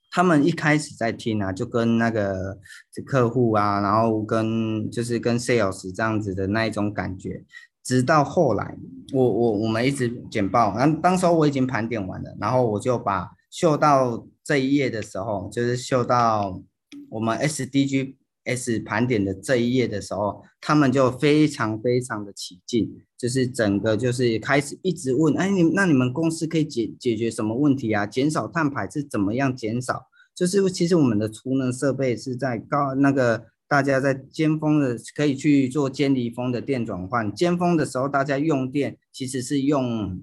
[0.10, 2.58] 他们一开始在听啊，就跟那个
[3.06, 7.44] 客户啊，然后跟就是跟 sales 这样子的那一种感觉。
[7.84, 8.78] 直到后来，
[9.14, 14.26] 我我我们一直简报，然后当时候我已经盘点完了，然后我就把秀到。
[14.50, 16.60] 这一页的时候，就是秀到
[17.08, 28.08] 我们 SDGs 盘点的这一页的时候，他们就非常非常的起劲，就是整个就是开始一直问，哎，你那你们公司可以解解决什么问题啊？
[28.08, 30.08] 减少碳排是怎么样减少？
[30.34, 37.32] 就是其实我们的储能设备是在高那个大家在尖峰的可以去做尖离峰的电转换。
[37.36, 40.20] 尖峰的时候，大家用电其实是用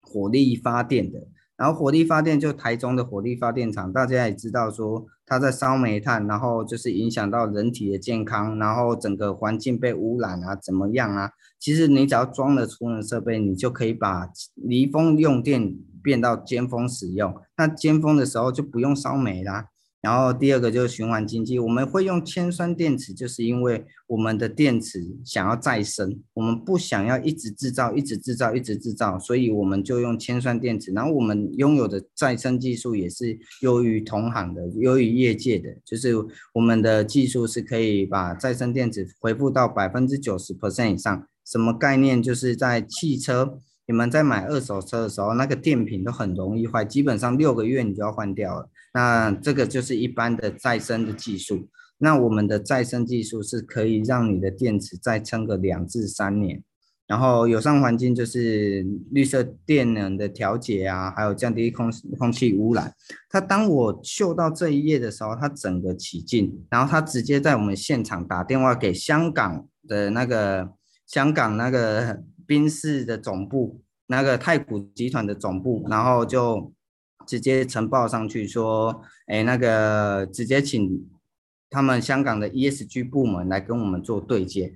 [0.00, 1.28] 火力发电的。
[1.58, 11.32] 然后火力发电就台中的火力发电厂，大家也知道说它在烧煤炭，然后就是影响到人体的健康，然后整个环境被污染啊，怎么样啊？
[11.58, 17.34] 其实你只要装了储能设备，你就可以把离峰用电变到尖峰使用。
[17.56, 19.66] 那尖峰的时候就不用烧煤啦。
[20.00, 30.92] 然后第二个就是循环经济，我们会用铅酸电池，就是因为我们的电池想要再生，我们不想要一直制造、一直制造、一直制造，所以我们就用铅酸电池。
[30.92, 36.14] 然后我们拥有的再生技术也是优于同行的、优于业界的，就是
[36.54, 41.26] 我们的技术是可以把再生电池恢复到百分之九十 percent 以上。
[41.44, 42.22] 什么概念？
[42.22, 48.68] 就是在汽车，你们在买二手车的时候，那个电瓶都很容易坏，基本上六个月你就要换掉了。
[48.98, 51.68] 那这个就是一般的再生的技术。
[51.98, 56.64] 那我们的再生技术是可以让你的电池再撑个两至三年。
[57.06, 62.92] 然后友善环境就是绿色电能的调节啊，还有降低空空气污染。
[63.30, 70.70] 它当我嗅到这一页的时候，它整个起劲，然后它直接在我们现场打电话给香港的那个
[71.06, 76.72] 香港那个宾士的总部，那个太古集团的总部，然后就。
[77.28, 81.06] 直接呈报上去说，哎，那个直接请
[81.68, 84.74] 他们香港的 ESG 部门来跟我们做对接，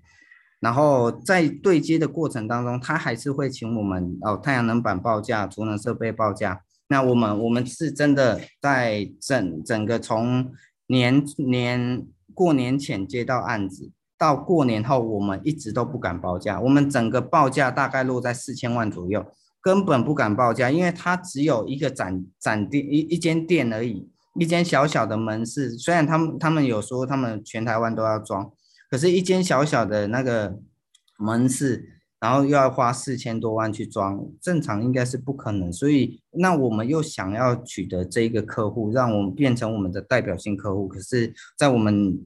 [0.61, 6.61] 然后在对接的过程当中，他还是会请我们哦，太阳能板报价、储能设备报价。
[6.89, 10.53] 那我们我们是真的在整整个从
[10.89, 19.25] 年年过年前接到案子，到过年后，我们一直都不敢报价，我们整个报价大概落在四千万左右。
[19.63, 24.11] 根本不敢报价，因为它只有一个展展店一一间店而已，
[24.41, 25.71] 一间小小的门市。
[25.79, 28.51] 虽然他们他们有说他们全台湾都要装，
[28.91, 30.59] 可是，一间小小的那个
[31.17, 35.73] 门市，然后又要花四千多万去装，正常应该是不可能。
[35.73, 42.21] 所以，那我们又想要取得这一个客户，让我们变成我们的代表性客户，可是，在我们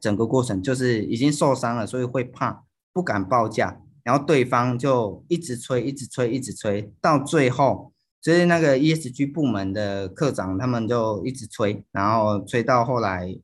[0.00, 3.81] 整个过程就是已经受伤了，所以会怕，不敢报价。
[4.04, 13.34] 然后对方就一直催，一直催，一直催，到最后就是那个 ESG 部门的科长，他们就一直催，然后催到后来，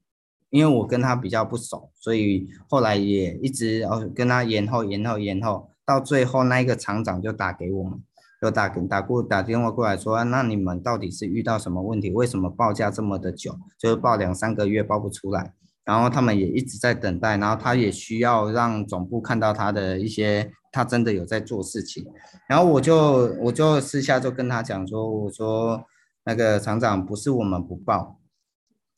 [0.50, 8.00] 因为我跟他比较不熟，所以后来也一直哦跟他延后、延后、延后，到最后那一个厂长就打给我们，
[8.40, 12.10] 就打给打过打电话过来说，那你们到底是遇到什么问题？
[12.10, 13.58] 为什么报价这么的久？
[13.78, 15.54] 就是报两三个月报不出来。
[15.88, 22.04] 然后他们也一直在等待，然后他也需要让总部看到他的一些，他真的有在做事情。
[22.46, 25.82] 然后我就我就私下就跟他讲说，我说
[26.24, 28.20] 那个厂长不是我们不报，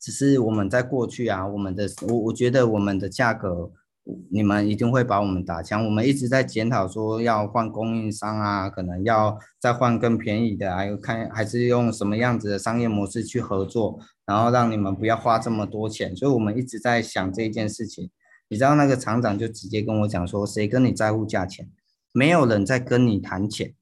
[0.01, 3.71] 只是我们在过去啊，我们的我我觉得我们的价格。
[4.31, 5.85] 你们一定会把我们打枪。
[5.85, 16.15] 我们一直在检讨，说要换供应商啊，可能要再换更便宜的，还有看还是用什么样子的商业模式去合作，然后让你们不要花这么多钱。
[16.15, 18.09] 所以我们一直在想这件事情。
[18.49, 21.69] 你知道那个厂长就直接跟我讲说，谁跟你在乎价钱？
[22.11, 23.73] 没有人在跟你谈钱。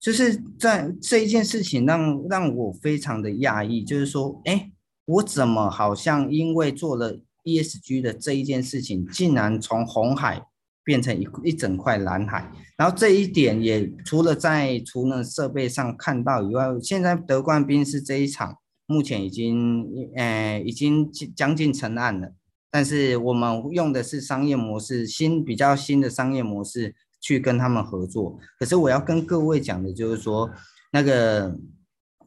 [0.00, 4.72] 就是在这一件事情让让我非常的讶异，就是说，哎，
[5.04, 7.20] 我怎么好像因为做了。
[7.50, 10.42] ESG 的这一件事情，竟然从红海
[10.84, 19.86] 变成一一整块蓝海，然后这一点也除了在储能设备上看到以外，现在德冠军是这一场目前已经
[20.16, 22.32] 呃已经将近成案了，
[22.70, 28.38] 但是我们用的是商业模式，新比较新的商业模式去跟他们合作。
[28.58, 30.50] 可是我要跟各位讲的就是说，
[30.92, 31.58] 那个。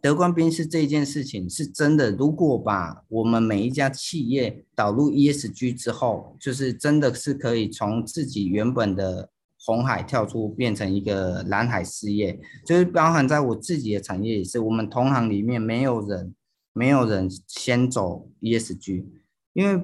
[0.04, 9.30] 德冠宾士这件事情是真的，如果把我们每一家企业导入 ESG 之后，就是真的是可以从自己原本的
[9.64, 12.38] 红海跳出，变成一个蓝海事业。
[12.66, 16.36] 就是包含在我自己的产业也是，我们同行里面没有人，
[16.74, 19.06] 没有人先走 ESG，
[19.54, 19.82] 因为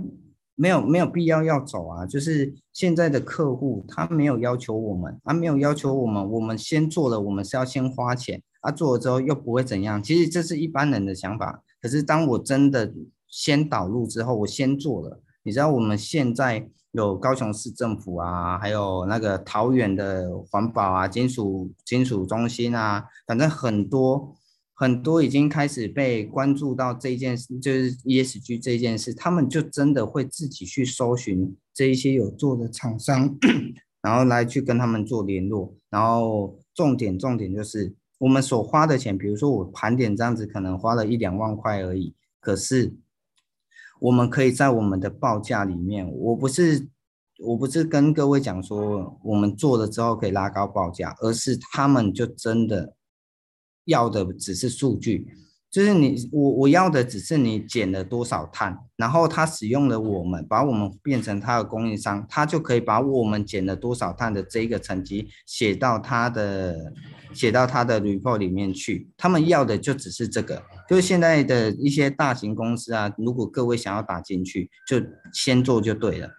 [0.55, 2.05] 没有没有必要要走啊。
[2.05, 8.43] 就是现在的客户他没有要求我们，他没有要求我们，我们先做了，我们是要先花钱。
[8.61, 11.63] 啊，做了之后又不会怎样，其实这是一般人的想法。
[11.81, 12.93] 可是当我真的
[13.29, 24.35] 先导入之后，我先做了，你知道我们现在有高雄市政府啊，还有那个桃园的环保啊、金属金属中心啊，反正很多
[24.73, 33.37] 很多已经开始被关注到这件事，就是 ESG 这件事，他们就真的会自己去搜寻这一些有做的厂商，
[34.03, 37.95] 然后来去跟他们做联络，然后重点重点就是。
[38.19, 42.13] 我们所花的钱，比如说我盘点这样子，可能花了一两万块而已。
[42.39, 42.93] 可是
[43.99, 46.87] 我们可以在我们的报价里面，我不是
[47.39, 52.93] 我不是跟各位讲说我们做了之后可以拉高报价，而是他们就真的
[53.85, 55.27] 要的只是数据。
[55.71, 66.91] 就是你我我要的只是你减了多少碳，然后他使用了我们，把我们变成他的供应商，他就可以把我们减了多少碳的这一个成绩写到他的
[67.33, 69.09] 写到他的 report 里面去。
[69.17, 75.01] 他们要的就只是这个，就是现在的一些大型公司啊，如果各位想要打进去，就
[75.33, 76.29] 先做就对了。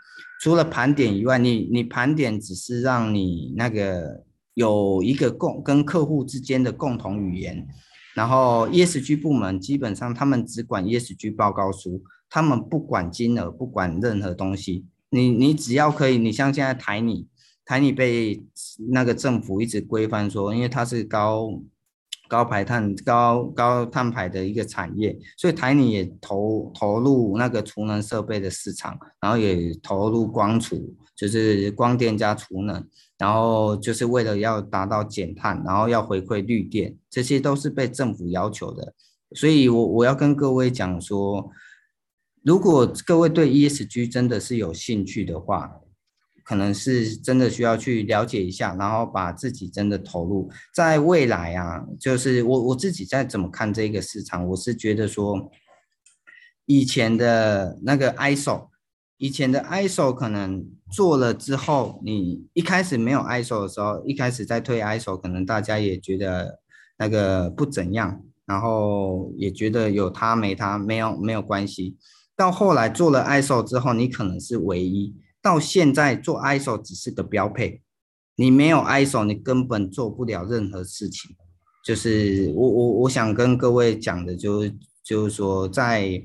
[0.41, 4.25] 除了盘点以外，你你盘点只是让你那个
[4.55, 7.67] 有一个共跟客户之间的共同语言。
[8.15, 14.85] 然后 ESG 部门基本上他们只管 ESG 报告书，他们不管金额，不管任何东西。
[15.11, 17.27] 你你只要可以，你像现在台你，
[17.71, 18.43] 台泥被
[18.89, 21.63] 那个政府一直规范说，因为它是高
[22.29, 32.85] 高排碳、高高碳排的一个产业，所以台泥也投投入那个储能设备的市场，然后也投入光储，就是光电加储能。
[33.17, 38.95] 然后就是为了要达到减碳，然后要回馈绿电，这些都是被政府要求的。
[39.37, 41.49] 所以我，我我要跟各位讲说，
[42.43, 45.81] 如果各位对 ESG 真的是有兴趣的话，
[46.51, 50.51] 可能是真的需要去了解一下，然后把自己真的投入。
[50.75, 55.49] 在未来啊，就是我我自己在怎么看这个市场，我是觉得说，
[56.67, 58.67] 以前的那个 ISO。
[59.19, 66.59] 以前的 ISO 可能做了之后，你一开始没有 ISO 的时候，一开始在推 ISO，可能大家也觉得
[66.99, 71.97] 那个不怎样，然后也觉得有它没它没有没有关系。
[72.35, 75.15] 到后来做了 ISO 之后，你可能是唯一。
[75.43, 77.83] 到现在做 ISO 只是个标配，
[78.37, 81.35] 你没有 ISO，你根本做不了任何事情。
[81.85, 84.75] 就是我我我想跟各位讲的，就是
[85.05, 86.23] 就是说在。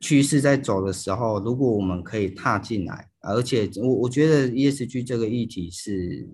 [0.00, 6.24] 趋势在走的时候，如果我们可以踏进来，而且我我觉得 ESG 这个议题是，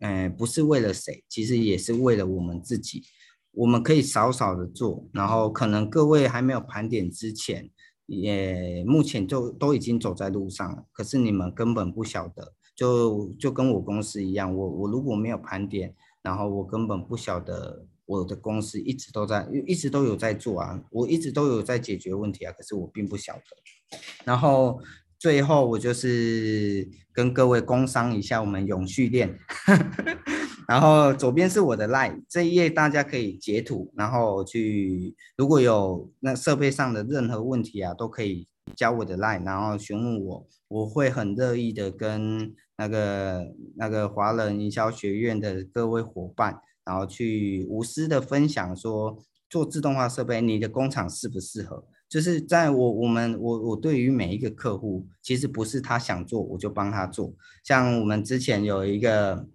[0.00, 3.02] 呃，不是为了谁，其实也是为了我们自己。
[3.52, 7.70] 我们可以少少的做，然后可能各位还没有盘点之前，
[8.08, 10.84] 也目前就都已经走在路上了。
[10.92, 17.86] 可是你们根本不晓得，就就跟我公司一样，我我如果没有盘点，然后我根本不晓得。
[18.08, 23.42] 我的公司一直都在，一直都有在做啊，我一直都有在解决问题啊，可是我并不晓得。
[24.24, 24.80] 然后
[25.18, 29.38] 最后我就是跟各位工商一下我们永续链，
[30.68, 38.46] 然后左边是我的 line，这一页大家可以截图，然后去如果有那设备上的任何问题啊，都可以
[38.76, 46.60] 加我的 line，然后询问我，我会很乐意的跟那个那个华人营销学院的各位伙伴。
[46.84, 49.18] 然后去无私的分享说，
[49.50, 51.84] 做自动化设备，你的工厂适不适合？
[52.08, 57.34] 就是在我我们我我对于每一个客户，其实不是他想做我就帮他做。
[57.62, 59.46] 像我们之前有一个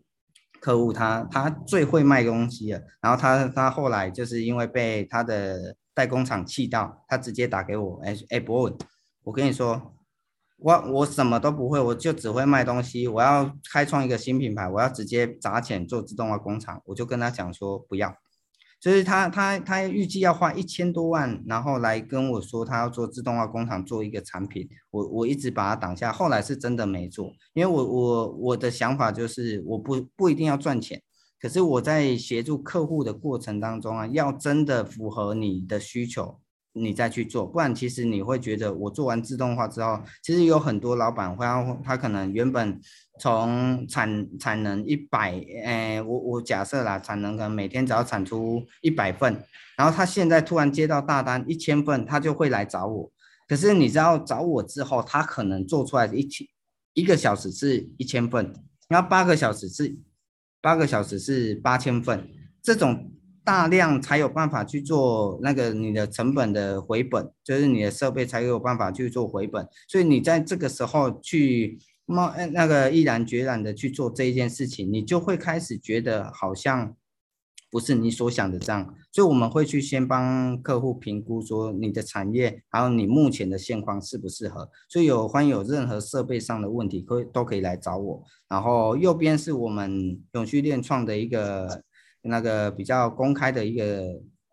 [0.63, 8.73] 客户他，他最会卖东西了，然后他他后来就是因为被他的代工厂气到，他直接打给我，哎哎博文，
[9.25, 9.89] 我跟你说。
[10.57, 13.05] 我我什么都不会，我就只会卖东西。
[13.05, 16.81] 我要开创一个新品牌，我要直接砸钱做自动化工厂。
[16.85, 18.15] 我就跟他讲说不要，
[18.83, 24.67] 就是他他他预计要花一千多万，然后来跟我说他要做自动化工厂做一个产品。
[24.91, 31.01] 我我一直把他挡下，后来是真的没做，因为我我我的想法就是我不不一定要赚钱，
[31.39, 36.41] 可是我在协助客户的过程当中啊，要真的符合你的需求。
[36.75, 41.45] 你再去做，不然其实你会觉得我做完自动化之后，其实有很多老板会，
[41.83, 42.81] 他可能原本
[43.19, 45.31] 从产产能一百，
[45.63, 49.43] 诶，我我假设啦，产能可能每天只要产出一百份，
[49.77, 53.11] 然后他现在突然接到大单一千份，他就会来找我。
[53.47, 56.47] 可是你知道找我之后，他可能做出来一千
[56.93, 58.53] 一个小时是一千份，
[58.87, 59.97] 然后八个小时是
[60.61, 62.27] 八个小时是八千份，
[62.61, 63.09] 这种。
[63.45, 69.67] 大量才有办法去做那个你的成本的回本，就是你的设备才有办法去做回本。
[69.89, 76.95] 所以你在这个时候去冒那个毅然决然的去做这一件事情，你就会开始觉得好像
[77.69, 78.93] 不是你所想的这样。
[79.11, 84.69] 所以我们会去先帮客户评估说你的产业还有你目前的现况适不适合。
[84.89, 88.23] 所以有欢迎有任何设备上的问题，可都可以来找我。
[88.47, 91.83] 然后右边是我们永续链创的一个。
[92.25, 94.01] 那个比较公开的一个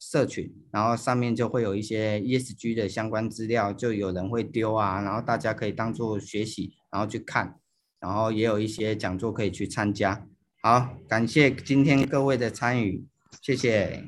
[0.01, 7.61] 社群，然后上面就会有一些 ESG 的相关资料，就有人会丢啊，然后大家可以当做学习，然后去看，
[8.01, 10.27] 然后也有一些讲座可以去参加。
[10.63, 13.07] 好，感谢今天各位的参与，
[13.43, 14.03] 谢谢。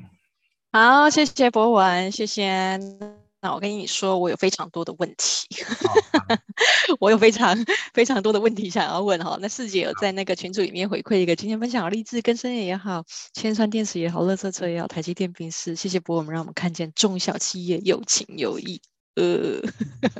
[0.71, 3.22] 好，谢谢博文，谢谢。
[3.43, 5.49] 那我跟你说，我有非常多的问题，
[7.01, 7.53] 我有非常
[7.93, 9.37] 非常多的问题想要问哈。
[9.41, 18.79] 那四姐有在那个群组里面回馈一个今天分享好励志，更生也好，千川电池也好，乐色车也好，台积电冰室，谢谢博文，让我们看见中小企业有情有义。
[19.15, 19.59] 呃，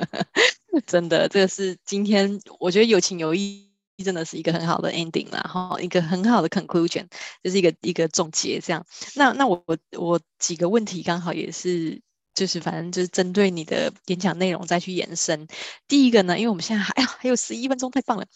[0.86, 3.70] 真的，这个是今天我觉得有情有义
[4.04, 7.06] 真的是一个很好的 ending 啦，哈，一个很好的 conclusion，
[7.42, 8.84] 就是一个一个总结这样。
[9.14, 12.02] 那那我我我几个问题刚好也是。
[12.34, 15.46] 就是反正就是针对你的演讲内容再去延伸。
[15.88, 18.26] 第一个呢，因为我们现在还哎呀还有十一分钟，太棒了。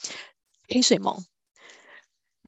[0.69, 1.25] 黑水萌，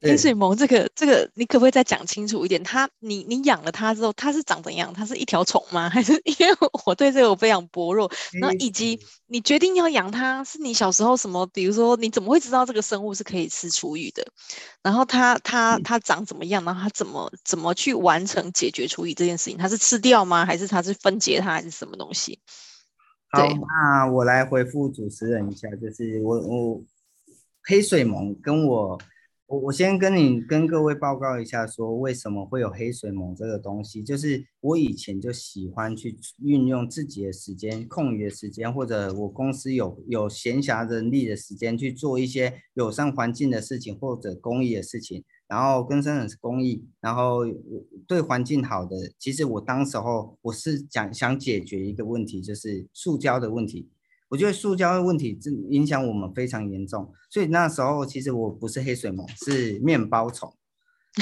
[0.01, 2.63] 黑水虻这个这个，你可不可以再讲清楚一点？
[2.63, 4.91] 它你你养了它之后，它是长怎样？
[4.93, 5.87] 它是一条虫吗？
[5.93, 8.11] 还是因为我对这个我非常薄弱？
[8.41, 11.45] 然后以及你决定要养它，是你小时候什么？
[11.53, 14.25] 比如说你怎么会知道这个生物是可以吃厨余的？
[14.81, 16.65] 然后它它它长怎么样？
[16.65, 19.57] 然后它怎么怎么去完成解决厨余这件事情？
[19.57, 20.43] 它是吃掉吗？
[20.45, 21.51] 还是它是分解它？
[21.51, 22.39] 还是什么东西？
[23.29, 26.81] 好，那我来回复主持人一下，就是我我
[27.63, 28.97] 黑水虻跟我。
[29.51, 47.39] 我我先跟你跟各位报告一下，说为什么会有黑水猛这个东西，就是我以前就喜欢去运用自己的时间、空余的时间，或者我公司有有闲暇人力的时间去做一些友善环境的事情或者公益的事情，然后更生是公益，然后
[48.07, 48.95] 对环境好的。
[49.19, 53.89] 其实我当时候我是讲想解决一个问题，就是塑胶的问题。
[54.31, 55.37] 我觉得塑胶的问题
[55.69, 60.55] 影响我们非常严重，所以那时候其实我不是黑水虻，是面包虫。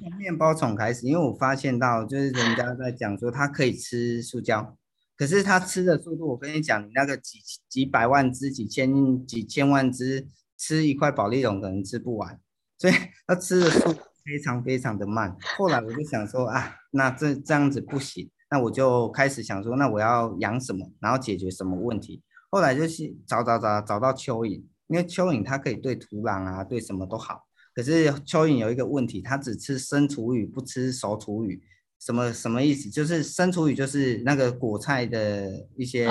[0.00, 4.76] 从面包虫开始，因为我发现到就是人家在讲说它可以吃塑胶，
[5.16, 12.38] 可是它吃的速度，我跟你讲，你那个几几百万只、几千几千万只吃一块保丽龙可能吃不完，
[12.78, 12.94] 所以
[13.26, 15.36] 它吃的速度非常非常的慢。
[15.58, 18.30] 后来我就想说啊，那这这样子不行。
[18.50, 22.22] 那我就开始想说，那我要养什么，然后解决什么问题？
[22.50, 27.46] 后来就是找找找找到蚯蚓，因为蚯蚓它可以对土壤啊，对什么都好。
[27.72, 31.62] 可是蚯蚓有一个问题，它只吃生厨余，不吃熟厨余。
[32.00, 32.88] 什么什么意思？
[32.88, 36.08] 就是生厨余就是那个果菜的一些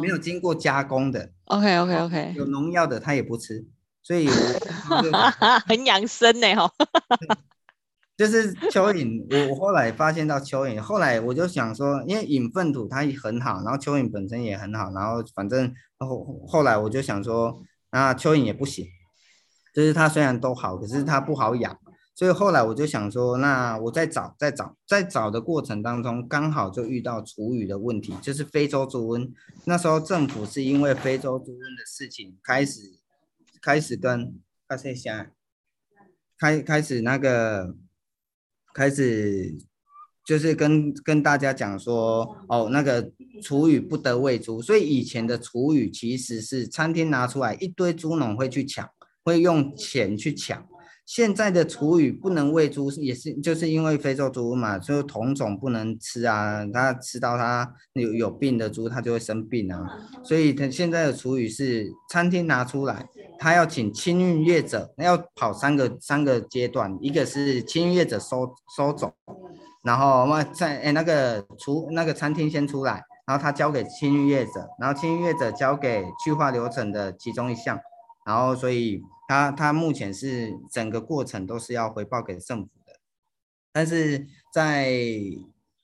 [0.00, 1.32] 没有经过加工的。
[1.46, 1.58] Oh.
[1.58, 2.34] OK OK OK。
[2.36, 3.66] 有农药的它也不吃，
[4.02, 4.32] 所以我
[5.66, 6.72] 很养生呢哈。
[8.16, 18.86] 就是蚯蚓，我我后来发现到蚯蚓，后来我就想说，因为引粪土它很好，然后蚯蚓本身也很好，然后反正后后来我就想说，那蚯蚓也不行，
[19.74, 21.78] 就是它虽然都好，可是它不好养，
[22.14, 29.30] 所以后来我就想说，那我再找再找在找的过程当中，刚好就遇到厨余的问题，就是非洲猪瘟，
[29.66, 32.80] 那时候政府是因为非洲猪瘟的事情开始
[33.60, 35.26] 开始跟开始想
[36.38, 37.74] 开开始那个。
[38.76, 39.56] 开始
[40.22, 43.10] 就是跟跟大家讲说，哦，那个
[43.42, 48.86] 厨余不得喂猪，所以以前的厨余其实是餐厅拿出来，一堆猪农会去抢，
[49.24, 50.66] 会用钱去抢。
[51.06, 59.80] 现在的厨余不能喂猪，也是就是因为非洲猪嘛，就同种不能吃啊，它吃到它有有病的猪，它就会生病啊。
[60.24, 63.06] 所以它现在的厨余是餐厅拿出来，
[63.38, 69.12] 他要请清运业者，要跑三个三个阶段，一个是清运业者收收走，
[69.84, 77.78] 然后那在哎那个厨那个餐厅先出来，然后他交给清运业者，然后清运业者交给去化流程的其中一项，
[78.26, 79.02] 然后所以。
[79.28, 82.92] 他他目前是整个过程都是要回报给政府的，
[83.72, 84.88] 但是在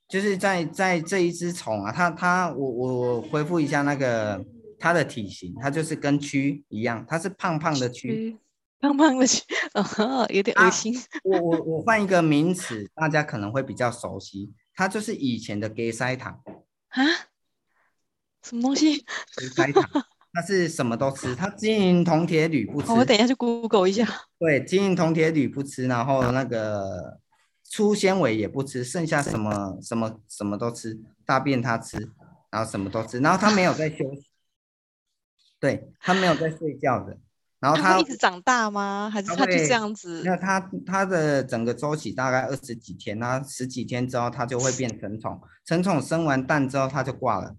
[0.08, 4.46] 就是在在这一只虫啊，它它我我恢复一下那个
[4.78, 8.38] 它的体型，它就是跟蛆一样，它是胖胖的蛆，
[8.78, 9.42] 胖胖的蛆，
[9.74, 10.96] 哦，有点恶心。
[10.96, 16.40] 啊、我我我换一个名词，大家可能会比较熟悉，它就是以前的给塞糖
[16.90, 17.02] 啊，
[18.44, 19.04] 什么东西？
[19.36, 20.04] 给塞糖。
[20.34, 22.90] 它是什么都吃，它金银铜铁铝不吃。
[22.92, 24.08] 我等一下去 Google 一下。
[24.40, 27.18] 对，金银铜铁铝不吃，然后那个
[27.62, 32.10] 粗纤维也不吃，剩下什么什么什么都吃，大便它吃，
[32.50, 34.24] 然后什么都吃，然后它没有在休息，
[35.60, 37.18] 对，它没有在睡觉的，
[37.60, 39.10] 然后它会一直长大吗？
[39.12, 40.22] 还是它就这样子？
[40.24, 47.54] 那它它的整个周期大概二十几天，那十几天之后它就会变成虫，成虫生完蛋之后它就挂了。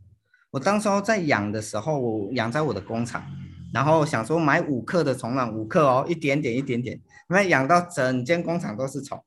[0.54, 3.26] 我当时候在养的时候，我养在我的工厂，
[3.74, 6.96] 然后想说买五克的虫卵，五克哦，一点点一点点，
[7.28, 9.20] 因为养到整间工厂都是虫。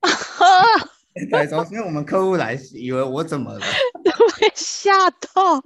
[1.30, 3.60] 对，首先我们客户来以为我怎么了？
[4.40, 5.60] 被吓到。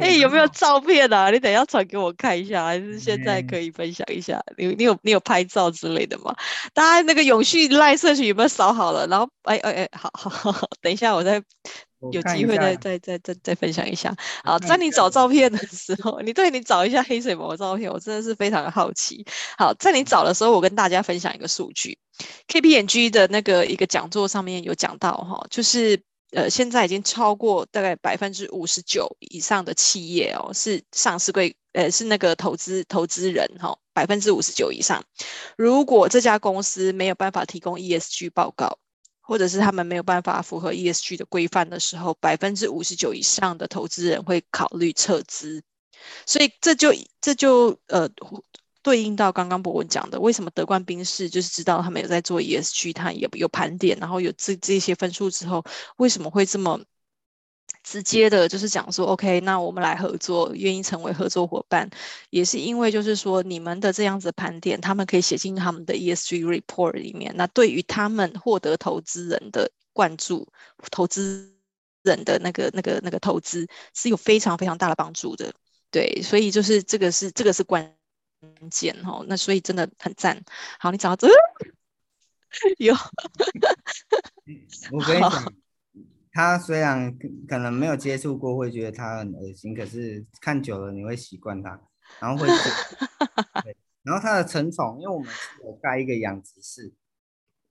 [0.00, 1.30] 哎、 欸，有没有照片啊？
[1.30, 4.42] 你等一下传给我看一下，还是现在可以分享一下？
[4.58, 6.34] 你你有你有拍照之类的吗？
[6.74, 9.06] 大家那个永续赖社群有没有扫好了？
[9.06, 11.40] 然后哎哎哎，好好好，等一下我再。
[12.10, 14.14] 有机会再再再再再分享一下。
[14.42, 19.24] 好，在你找照片的时候， 你对你找一下黑水魔的照片，我真的是非常的好奇。
[19.56, 21.96] 好，在你找的时候，我跟大家分享一个数据
[22.48, 35.04] ，KPMG 的那个一个讲座上面有讲到哈，就是呃现在已经超过大概百分之五十九以上的企业哦是上市柜，呃是那个投资投资人哈，百分之五十九以上，
[35.56, 38.78] 如果这家公司没有办法提供 ESG 报告。
[39.22, 45.62] 或者是他们没有办法符合 ESG 的规范的时候，百分之五十九以上的投资人会考虑撤资，
[46.26, 48.08] 所以这就这就呃
[48.82, 55.64] 对应到刚刚博文讲的，为什么德冠宾士就是知道他们有在做 ESG，他也有盘点，然后有这这些分数之后，
[55.96, 56.80] 为什么会这么？
[57.82, 61.90] 直接的就是讲说，OK，那我们来合作，愿意成为合作伙伴，
[62.30, 67.34] 也是因为就是说你们的这样子盘点，他们可以写进他们的 ESG report 里面。
[67.36, 70.46] 那对于他们获得投资人的关注，
[70.92, 71.52] 投资
[72.02, 75.52] 人的那个那个那个投资是有非常非常大的帮助的。
[75.90, 77.94] 对，所以就是这个是这个是关
[78.70, 79.24] 键哈。
[79.26, 80.44] 那所以真的很赞。
[80.78, 81.34] 好，你找到这个
[82.78, 82.94] 有，
[84.92, 85.52] 我跟你讲。
[86.34, 87.14] 他虽然
[87.46, 91.78] 可能没有接触过，会觉得他很恶心，可是看久了你会习惯他，
[92.20, 92.48] 然后会
[93.62, 95.28] 对，然后他的成虫，因为我们
[95.62, 96.90] 有盖一个养殖室，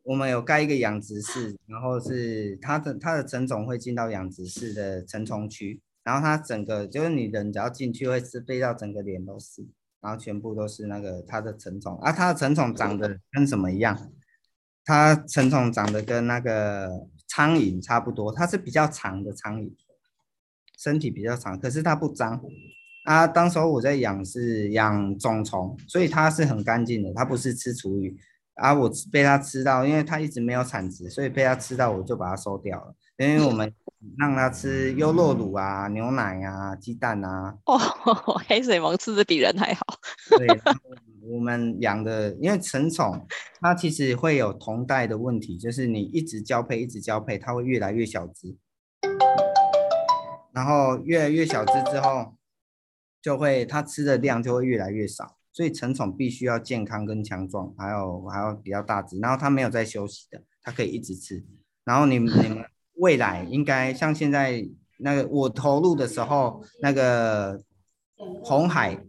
[0.04, 9.66] 我们有盖一个养殖室，然后是它的它的成虫会进到养殖室的成虫区，然后它整个就是你人只要进去会是飞到整个脸都是，
[10.02, 14.12] 然后全部都是那个它的成虫，啊，它的成虫长得跟什么一样？
[14.86, 17.08] 它成虫长得跟那个。
[17.32, 19.72] 苍蝇差不多，它是比较长的苍蝇，
[20.78, 22.42] 身体比较长，可是它不脏。
[23.06, 28.14] 啊，当时候我在养是养种虫，所以它是很干净的，它不是吃厨余。
[28.56, 32.94] 啊，我被它吃到，因为它一直没有产值，所以被它吃到我就把它收掉了。
[33.18, 33.74] 因为我们
[34.18, 37.56] 让它吃优酪乳啊、牛奶啊、鸡蛋啊。
[37.66, 37.78] 哦，
[38.48, 39.82] 黑水虻吃的比人还好。
[40.38, 40.48] 对。
[41.24, 43.26] 我们养的，因为成虫
[43.62, 48.58] 它其实会有同代的问题，就是你一直交配，一直交配，它会越来越小只，
[50.52, 52.36] 然后越来越小只之后，
[53.22, 61.46] 就会它吃的量就会越来越少，所以成虫必须要健康跟强壮，还有还要比较大只，然后它没有在休息的，它可以一直吃。
[61.86, 62.66] 然后你们你们
[62.96, 64.66] 未来应该像现在
[65.00, 67.62] 那个我投入的时候，那个
[68.44, 69.04] 红海。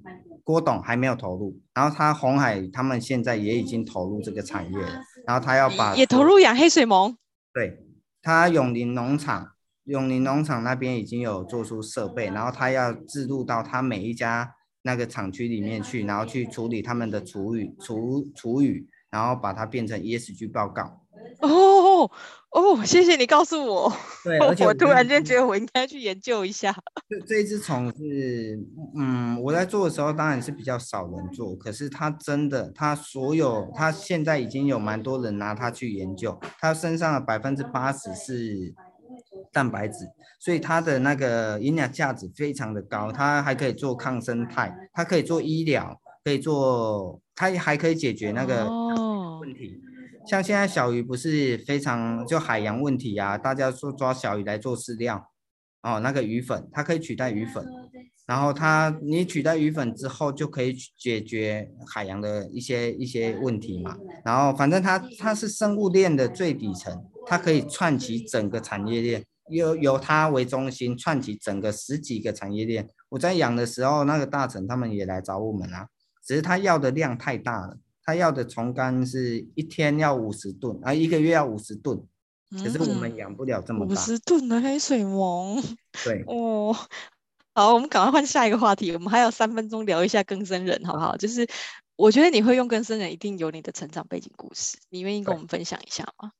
[0.45, 7.16] 郭董还没有投入，然后他红海他们现在也已经投入这个产业了，然后他要把也投入养黑水虻。
[7.55, 7.78] 对，
[8.20, 9.53] 他永林农场，
[9.85, 14.53] 永林农场那边已经有做出设备，然后他要置入到他每一家
[14.83, 21.01] 那个厂区里面去，然后去处理他们的厨余、厨厨余，然后把它变成 ESG 报告。
[21.41, 22.11] 哦
[22.51, 23.91] 哦，谢谢你告诉我。
[24.23, 26.75] 对，而且 我，我突然间觉得我应该去研究一下。
[27.09, 28.59] 这这一只虫是，
[28.95, 38.75] 嗯，我在做的时候当然是比较少人做，可是它真的，它所有，它现在已经有蛮多人拿它去研究，它身上的百分之八十是
[39.51, 40.07] 蛋白质，
[40.39, 48.66] 所以它的那个营养价值非常的高，它还可以做抗生态，它可以做医疗，可以做，它还可以解决那个
[49.41, 49.81] 问题。
[49.82, 49.82] 哦
[50.27, 55.31] 像现在小鱼不是非常就海洋问题啊，大家说抓小鱼来做饲料，
[55.83, 57.66] 哦，那个鱼粉它可以取代鱼粉，
[58.27, 72.89] 然后它你取代鱼粉之后就可以解决海洋的一些一些问题嘛，然后反正它它是生物链的最底层，它可以串起整个产业链，由由它为中心串起整个十几个产业链。
[73.09, 75.89] 我在养的时候，那个大成他们也来找我们啊，
[76.25, 77.77] 只是他要的量太大了。
[78.05, 82.03] 他要的虫干是一天要五十吨，啊，一个月要五十吨，
[82.50, 83.92] 可是我们养不了这么大。
[83.92, 85.62] 五十吨的黑水虻。
[86.05, 86.24] 对。
[86.26, 86.76] 哦，
[87.55, 88.90] 好，我们赶快换下一个话题。
[88.92, 91.16] 我们还有三分钟聊一下更生人，好不好？
[91.16, 91.46] 就是
[91.96, 94.76] 我觉得你会用更生人，一定有你的成长背景故事。
[94.90, 96.32] 你愿意跟我们分享一下吗？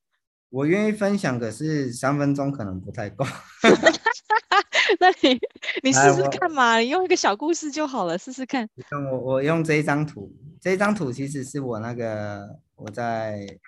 [0.53, 3.25] 我愿意分享，可是三分钟可能不太够。
[5.01, 5.41] 那你
[5.83, 8.69] 你试试看嘛，你用一个小故事就好了，试试看。
[9.11, 10.31] 我我用这一张图。
[10.61, 13.59] 这一张图其实是我那个我在，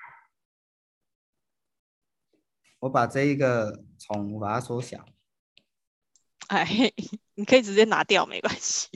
[2.80, 5.07] 我把这一个虫把它缩小。
[6.49, 6.93] 哎，
[7.35, 8.89] 你可以直接拿掉，没关系。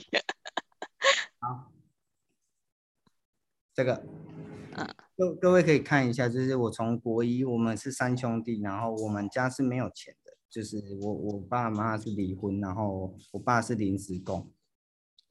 [1.39, 1.71] 好，
[3.73, 4.05] 这个，
[4.77, 14.49] 嗯，各各位可以看一下，就是我从国一，我们是三兄弟，然后我们家是没有钱的，就是我我爸妈是离婚，然后我爸是临时工。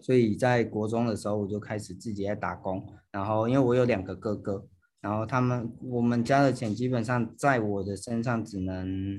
[0.00, 2.86] 所以在国中的时候，我就开始自己在打工。
[3.10, 4.68] 然后因为我有两个哥哥，
[5.00, 9.18] 然后他们我们家的钱基本上在我的身上只能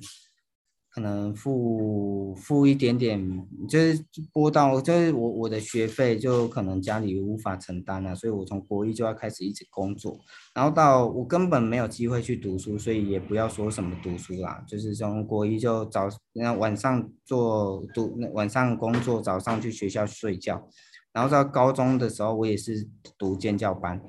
[0.92, 10.20] 可能付付一点点，就是拨到，就是我我的学费就可能家里无法承担了，所以我从国一就要开始一直工作，
[10.56, 20.68] 然后到我根本没有机会去读书，所以也不要说什么读书啦，就是从国一就早那晚上做读，晚上工作，早上去学校睡觉，
[21.14, 24.02] 然后到高中的时候我也是读建教班，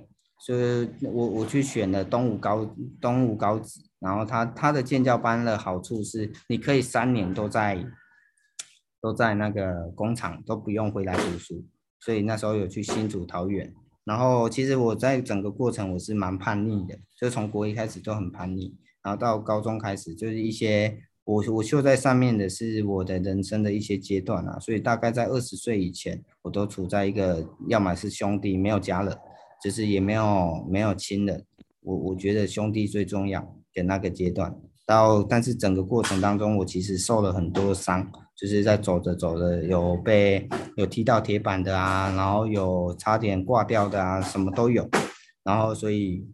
[0.46, 3.89] 所以我我去选了东吴高东吴高职。
[4.00, 7.84] 然后他他的建教班的好处是，你可以三年都在
[9.00, 11.64] 都在那个工厂，都不用回来读书。
[12.00, 13.72] 所以那时候有去新竹桃园。
[14.04, 24.58] 然后其实我在整个过程我是蛮叛逆的，就从国一开始都很叛逆，然后到高中开始就是一些我我秀在上面的是我的人生的一些阶段啊。
[24.58, 29.16] 所以大概在二十岁以前，我都处在一个要么是兄弟没有家人，
[29.62, 31.44] 就是也没有没有亲人。
[31.82, 33.54] 我我觉得兄弟最重要。
[33.74, 34.54] 的那个阶段，
[34.86, 44.88] 到但是整个过程当中，我其实受了很多伤，就是在走着走着有被有踢到铁板的啊，然后有差点挂掉的啊，什么都有，
[45.44, 46.26] 然后所以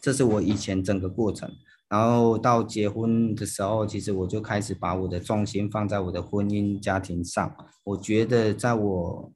[0.00, 1.50] 这是我以前整个过程，
[1.88, 9.32] 然后到结婚的时候，其实我就开始把我的重心放在我的婚姻家庭上，我觉得在我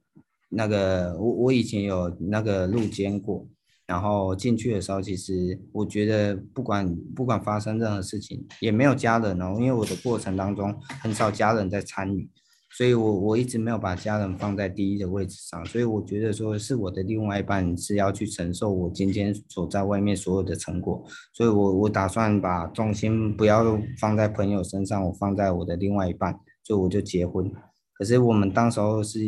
[0.49, 3.47] 那个我我以前有那个入监过。
[3.85, 12.29] 然后进去的时候，其实我觉得不管不管发生任何事情，也没有家人哦，因为我的过程当中很少家人在参与，
[12.71, 21.03] 所以我我一直没有把家人放在第一的位置上，所以我觉得说是我的另外一半是要去承受我今天所在外面所有的成果，
[21.33, 27.51] 所以我我打算把重心不要放在朋友身上，我放在我的另外一半，所以我就结婚。
[27.95, 29.19] 可是我们当时候是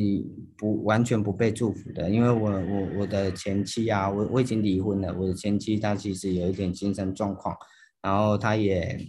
[0.57, 5.16] 不完全不被祝福的，因为我我我的前妻啊，我我已经离婚了。
[5.18, 7.55] 我的前妻她其实有一点精神状况，
[8.01, 8.99] 然后她也，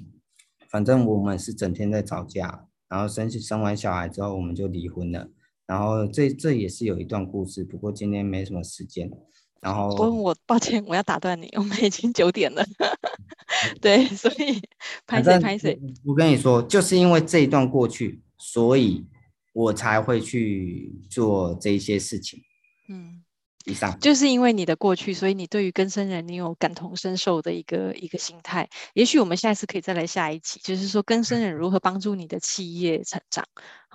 [0.69, 5.27] 反正我们是整天在吵架，然后生生完小孩之后我们就离婚了。
[5.67, 9.11] 然后这这也是有一段故事，不过今天没什么时间。
[9.63, 12.63] 然后我我抱歉，我要打断你，我们已经九点了。
[13.81, 14.61] 对，所以
[15.07, 15.81] 拍谁拍谁。
[16.05, 19.07] 我跟你说，就是因为这一段过去，所以。
[19.57, 22.43] 我才会去做这些事情。
[22.91, 23.25] 嗯，
[23.65, 28.69] 以上就是因为你的过去，所以你对于更生人你有感同身受的一个一个心态。
[28.93, 33.47] 也许我们下一次可以再来下一期，就是说更生人如何帮助你的企业成长。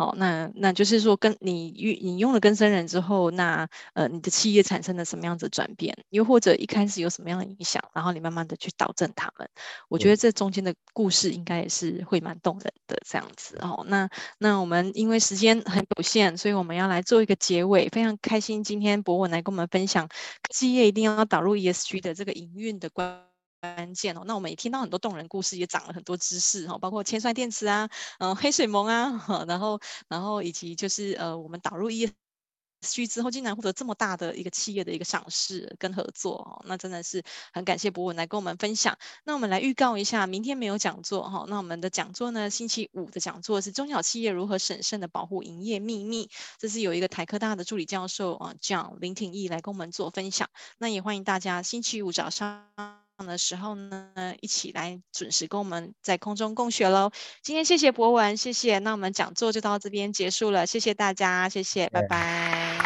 [0.01, 5.95] 好，那那就是说，跟你用你用了跟生人之后，那呃，你的企业产生了什么样子的转变？
[6.09, 9.47] 又或者一开始有什么样的影响，然后你慢慢的去导正他们。
[9.89, 13.85] 我觉得这中间的故事应该也是会蛮动人的这样子哦。
[13.87, 17.87] 那那我们因为时间很有限，所以我们要来做一个结尾。
[17.89, 20.09] 非常开心今天博文来跟我们分享，
[20.49, 23.30] 企业一定要导入 ESG 的这个营运的关。
[23.61, 27.87] 关键哦，那我们也听到很多动人故事，也长了很多知识哈，包括铅酸电池啊，
[28.17, 37.21] 嗯、黑水虻啊，然后然后以及就是呃，我们导入 ESG 之后，竟然获得这么大的一个企业的一个赏识跟合作哦，那真的是
[37.53, 38.97] 很感谢博文来跟我们分享。
[39.23, 50.49] 那我们来预告一下，明天没有讲座哈，那我们的讲座呢，星期五的讲座是中小企业如何审慎的保护营业秘密，这是有一个台科大的助理教授啊，叫林廷义来跟我们做分享。
[50.79, 53.10] 那也欢迎大家星期五早上。
[53.25, 54.07] 的时候呢，
[54.41, 57.11] 一起来准时跟我们在空中共学喽。
[57.41, 58.79] 今天谢谢博文，谢谢。
[58.79, 62.77] 那我们讲座就到这边结束了，谢谢大家，谢谢，拜拜。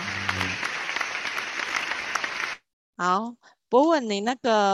[2.97, 3.35] 好，
[3.69, 4.73] 博文，你那个。